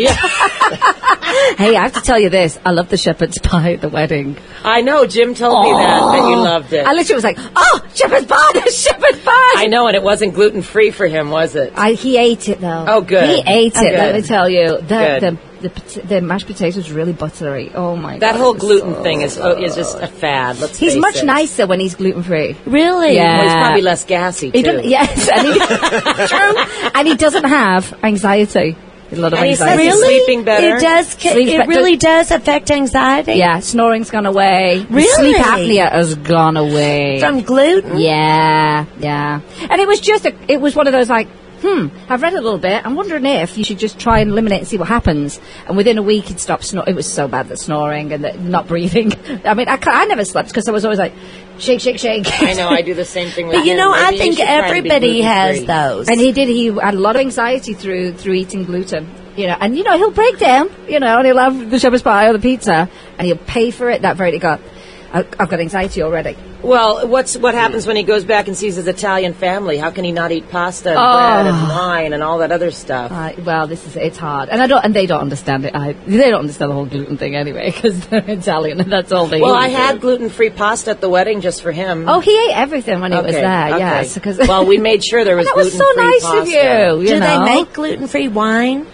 [1.58, 2.60] Hey, I have to tell you this.
[2.66, 4.38] I love the shepherd's pie at the wedding.
[4.64, 5.06] I know.
[5.06, 6.86] Jim told me that that you loved it.
[6.86, 8.52] I literally was like, "Oh, shepherd's pie!
[8.54, 11.74] There's shepherd's pie!" I know, and it wasn't gluten free for him, was it?
[11.76, 12.86] I, he ate it though.
[12.88, 13.30] Oh, good.
[13.30, 13.90] He ate oh, it.
[13.92, 13.98] Good.
[13.98, 15.22] Let me tell you, the Good.
[15.22, 17.72] the the, the mashed potatoes really buttery.
[17.74, 20.60] Oh my god, That whole gluten so thing is oh, is just a fad.
[20.60, 21.26] Let's He's face much it.
[21.26, 22.56] nicer when he's gluten free.
[22.66, 23.16] Really?
[23.16, 23.40] Yeah.
[23.40, 24.80] Well, he's probably less gassy too.
[24.80, 24.90] He.
[24.90, 25.60] Yes, and he,
[26.28, 26.92] true.
[26.96, 28.78] And he doesn't have anxiety.
[29.12, 29.90] A lot of And he says anxiety.
[29.90, 30.78] he's sleeping better.
[30.78, 31.08] It does.
[31.10, 33.34] Sleeps It really does affect anxiety.
[33.34, 34.86] Yeah, snoring's gone away.
[34.88, 35.34] The Really?
[35.34, 37.20] Sleep apnea has gone away.
[37.20, 37.98] From gluten.
[37.98, 39.42] Yeah, yeah.
[39.70, 41.28] And it was just, a, it was one of those like,
[41.62, 42.86] hmm, I've read a little bit.
[42.86, 45.40] I'm wondering if you should just try and eliminate and see what happens.
[45.68, 46.90] And within a week, he'd stop snoring.
[46.90, 49.12] It was so bad that snoring and that not breathing.
[49.46, 51.14] I mean, I, I never slept because I was always like,
[51.58, 52.26] shake, shake, shake.
[52.42, 52.70] I know.
[52.70, 53.58] I do the same thing with.
[53.58, 53.78] But you him.
[53.78, 56.10] know, I Maybe you think should try and be everybody has those.
[56.10, 56.48] And he did.
[56.48, 59.10] He had a lot of anxiety through through eating gluten.
[59.36, 60.70] You know, and you know he'll break down.
[60.88, 63.90] You know, and he'll have the shepherd's pie or the pizza, and he'll pay for
[63.90, 64.02] it.
[64.02, 64.60] That very got.
[64.60, 64.64] I-
[65.12, 66.38] I've got anxiety already.
[66.62, 69.78] Well, what's what happens when he goes back and sees his Italian family?
[69.78, 71.44] How can he not eat pasta and Oh.
[71.44, 73.12] bread and wine and all that other stuff?
[73.12, 75.74] Uh, well, this is it's hard, and I don't, and they don't understand it.
[75.76, 79.26] I, they don't understand the whole gluten thing anyway because they're Italian, and that's all
[79.28, 79.42] they.
[79.42, 79.66] well, eat.
[79.66, 82.08] I had gluten-free pasta at the wedding just for him.
[82.10, 83.68] Oh, he ate everything when he was Okay, there.
[83.70, 83.78] okay.
[83.80, 86.40] Yes, because well, we made sure there was that was so nice pasta.
[86.42, 87.02] of you.
[87.04, 87.46] you Do know?
[87.46, 88.86] they make gluten-free wine?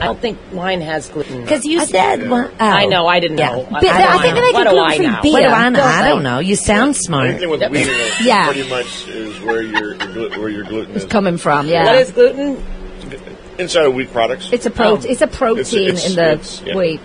[0.00, 1.42] I don't think wine has gluten.
[1.42, 2.28] Because you said.
[2.28, 2.64] Well, oh.
[2.64, 3.06] I know.
[3.06, 3.50] I didn't Yeah.
[3.52, 3.68] know.
[3.70, 4.46] But I, I don't think they know.
[4.46, 5.32] make what a do I gluten-free beer.
[5.32, 5.78] What do I know?
[5.78, 6.38] don't I don't know.
[6.40, 7.28] You sound smart.
[7.30, 8.44] Anything with wheat in it, Yeah.
[8.52, 9.94] pretty much is where your
[10.38, 11.04] where your gluten is.
[11.04, 11.68] coming from.
[11.68, 12.64] Yeah, What is gluten?
[13.58, 14.48] Inside of wheat products.
[14.52, 15.06] It's a protein.
[15.06, 16.76] Um, it's a protein It's- in the yeah.
[16.76, 17.00] wheat.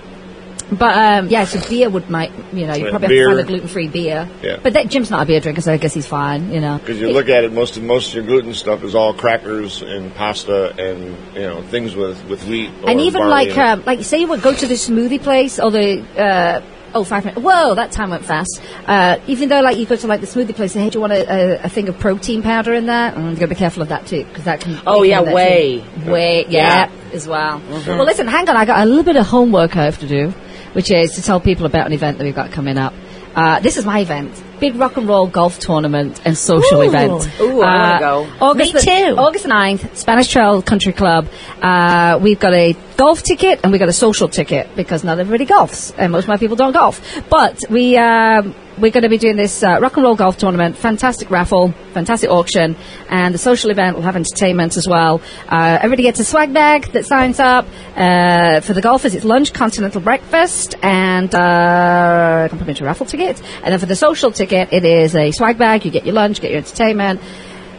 [0.72, 3.30] But um, yeah, so beer would might you know you Yeah, probably beer.
[3.30, 4.30] have to find a gluten free beer.
[4.43, 4.59] Yeah.
[4.61, 6.51] But that, Jim's not a beer drinker, so I guess he's fine.
[6.51, 6.78] You know.
[6.78, 9.82] Because you look at it, most of most of your gluten stuff is all crackers
[9.82, 12.70] and pasta and you know things with with wheat.
[12.84, 15.59] Or and even like in um, like say you would go to the smoothie place
[15.59, 16.61] or the uh,
[16.93, 17.41] oh five minutes.
[17.43, 18.61] Whoa, that time went fast.
[18.86, 21.01] Uh, even though like you go to like the smoothie place, say, hey, do you
[21.01, 21.26] want a,
[21.61, 23.13] a, a thing of protein powder in there?
[23.13, 24.80] And you got to be careful of that too because that can.
[24.86, 25.80] Oh, yeah, can do that whey.
[25.80, 27.59] whey, yeah, as well.
[27.70, 30.34] Well, listen, hang on, I got a little bit of homework I have to do,
[30.74, 32.93] which is to tell people about an event that we've got coming up.
[33.36, 34.32] Uh, this is my event.
[34.59, 36.88] Big rock and roll golf tournament and social Ooh.
[36.89, 37.30] event.
[37.39, 38.28] Ooh, I Uh, go.
[38.41, 39.15] August Me too.
[39.17, 41.28] August 9th, Spanish Trail Country Club.
[41.61, 45.45] Uh, we've got a golf ticket and we've got a social ticket because not everybody
[45.45, 47.01] golfs and most of my people don't golf.
[47.30, 50.77] But we, um, we're going to be doing this uh, rock and roll golf tournament.
[50.77, 52.75] Fantastic raffle, fantastic auction,
[53.09, 55.21] and the social event will have entertainment as well.
[55.47, 57.67] Uh, everybody gets a swag bag that signs up.
[57.95, 63.41] Uh, for the golfers, it's lunch, continental breakfast, and uh, a complimentary raffle ticket.
[63.63, 65.86] And then for the social ticket, it is a swag bag.
[65.86, 67.21] You get your lunch, get your entertainment.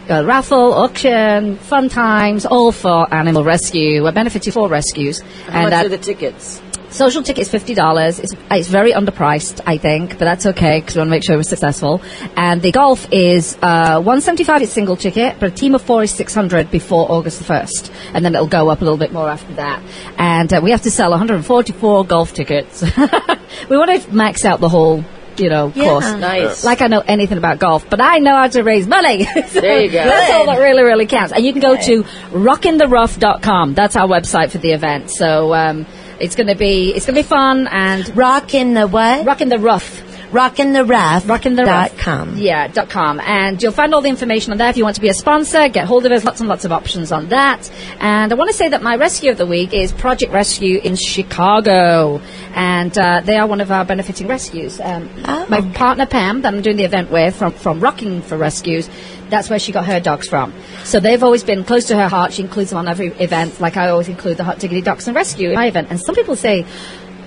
[0.08, 4.02] Uh, raffle, auction, fun times, all for animal rescue.
[4.02, 5.20] We're benefiting for rescues.
[5.20, 6.60] How and much are the tickets?
[6.90, 8.18] Social ticket is fifty dollars.
[8.18, 11.36] It's it's very underpriced, I think, but that's okay because we want to make sure
[11.36, 12.02] we're successful.
[12.36, 14.60] And the golf is uh, one seventy five.
[14.62, 17.92] It's single ticket, but a team of four is six hundred before August the first,
[18.12, 19.80] and then it'll go up a little bit more after that.
[20.18, 22.82] And uh, we have to sell one hundred and forty four golf tickets.
[23.68, 25.04] we want to max out the whole.
[25.38, 25.84] You know, Yeah.
[25.84, 26.12] course.
[26.16, 26.64] Nice.
[26.64, 29.24] Like I know anything about golf, but I know how to raise money.
[29.48, 30.04] So There you go.
[30.04, 31.32] That's all that really, really counts.
[31.32, 33.74] And you can go to rockintherough.com.
[33.74, 35.10] That's our website for the event.
[35.10, 35.86] So um,
[36.20, 39.24] it's going to be it's going to be fun and rock in the what?
[39.26, 40.02] Rock in the rough.
[40.32, 41.28] Rock in the rough.
[41.28, 41.98] Rock in the dot rough.
[41.98, 42.36] com.
[42.36, 43.18] Yeah, dot com.
[43.18, 45.68] And you'll find all the information on there if you want to be a sponsor.
[45.68, 46.22] Get hold of us.
[46.22, 47.68] Lots and lots of options on that.
[47.98, 50.94] And I want to say that my rescue of the week is Project Rescue in
[50.94, 52.20] Chicago.
[52.54, 54.80] And uh, they are one of our benefiting rescues.
[54.80, 55.10] Um,
[55.48, 58.88] My partner Pam, that I'm doing the event with from, from Rocking for Rescues,
[59.30, 60.52] that's where she got her dogs from.
[60.84, 62.32] So they've always been close to her heart.
[62.32, 65.14] She includes them on every event, like I always include the Hot Diggity Dogs and
[65.14, 65.88] Rescue in my event.
[65.90, 66.66] And some people say,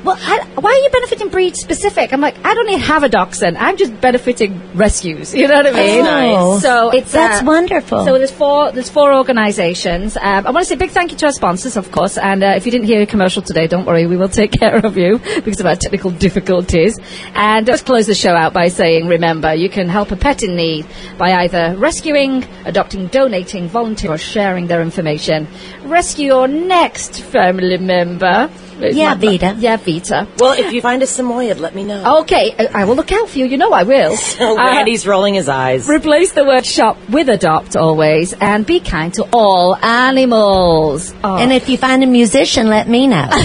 [0.04, 2.12] well, I, why are you benefiting breed specific?
[2.12, 3.58] I'm like, I don't even have a dachshund.
[3.58, 5.34] I'm just benefiting rescues.
[5.34, 6.04] You know what I mean?
[6.04, 6.62] nice.
[6.62, 8.06] So it's That's uh, wonderful.
[8.06, 8.72] So there's four.
[8.72, 10.18] There's four organisations.
[10.18, 12.18] Um, I want to say a big thank you to our sponsors, of course.
[12.18, 14.86] And uh, if you didn't hear a commercial today, don't worry, we will take care
[14.86, 17.00] of you because of our technical difficulties.
[17.34, 20.56] And let's close the show out by saying, remember, you can help a pet in
[20.56, 20.86] need
[21.18, 25.48] by either rescuing, adopting, donating, volunteering, or sharing their information.
[25.84, 28.50] Rescue your next family member.
[28.92, 29.56] Yeah, Vita.
[29.60, 30.28] Yeah, Vita.
[30.40, 32.20] Well, if you find a Samoyed, let me know.
[32.22, 33.46] Okay, I I will look out for you.
[33.46, 34.16] You know I will.
[34.34, 35.88] So Uh, Randy's rolling his eyes.
[35.88, 41.14] Replace the word shop with adopt always and be kind to all animals.
[41.24, 41.38] Oh.
[41.38, 43.28] And if you find a musician, let me know.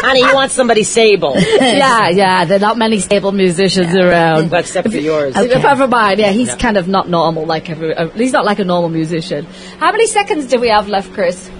[0.00, 1.34] Honey, you want somebody sable.
[1.36, 4.50] yeah, yeah, there are not many stable musicians around.
[4.50, 5.34] Well, except for yours.
[5.36, 6.56] Apart from mine, yeah, he's Yeah.
[6.56, 9.46] kind of not normal like every, uh, he's not like a normal musician.
[9.80, 11.50] How many seconds do we have left, Chris?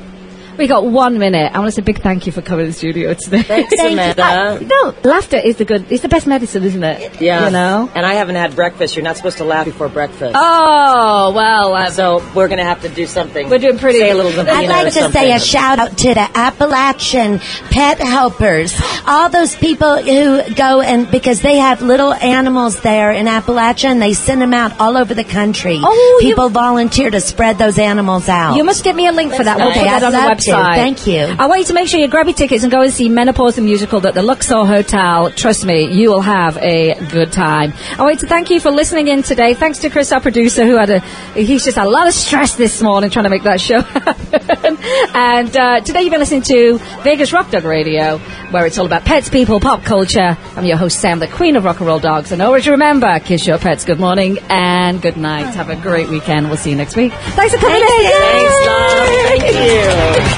[0.58, 1.52] We got one minute.
[1.54, 3.42] I want to say a big thank you for coming to the studio today.
[3.42, 4.22] Thanks, Thank you.
[4.22, 7.20] I- no, laughter is the good, it's the best medicine, isn't it?
[7.20, 7.44] Yeah.
[7.46, 7.88] You know?
[7.94, 8.96] And I haven't had breakfast.
[8.96, 10.34] You're not supposed to laugh before breakfast.
[10.36, 13.48] Oh, well, uh, So we're going to have to do something.
[13.48, 14.48] We're doing pretty- Say a little bit.
[14.52, 17.38] I'd like to say a shout out to the Appalachian
[17.70, 18.74] pet helpers.
[19.06, 24.02] All those people who go and because they have little animals there in Appalachia and
[24.02, 25.78] they send them out all over the country.
[25.80, 28.56] Oh, you- people volunteer to spread those animals out.
[28.56, 29.56] You must get me a link for that.
[29.58, 31.36] We'll Okay, put that I'd on the love Thank you.
[31.38, 33.56] I want you to make sure you grab your tickets and go and see Menopause
[33.56, 35.30] the Musical at the Luxor Hotel.
[35.32, 37.72] Trust me, you will have a good time.
[37.98, 39.54] I want to thank you for listening in today.
[39.54, 41.00] Thanks to Chris, our producer, who had a,
[41.34, 44.78] he's just had a lot of stress this morning trying to make that show happen.
[45.14, 48.18] and uh, today you've been listening to Vegas Rock Dog Radio,
[48.50, 50.36] where it's all about pets, people, pop culture.
[50.56, 52.32] I'm your host, Sam, the queen of rock and roll dogs.
[52.32, 55.54] And always remember, kiss your pets good morning and good night.
[55.54, 56.48] Have a great weekend.
[56.48, 57.12] We'll see you next week.
[57.12, 57.88] Thanks for coming in.
[57.88, 59.08] Thanks, love.
[59.28, 60.37] Thank you.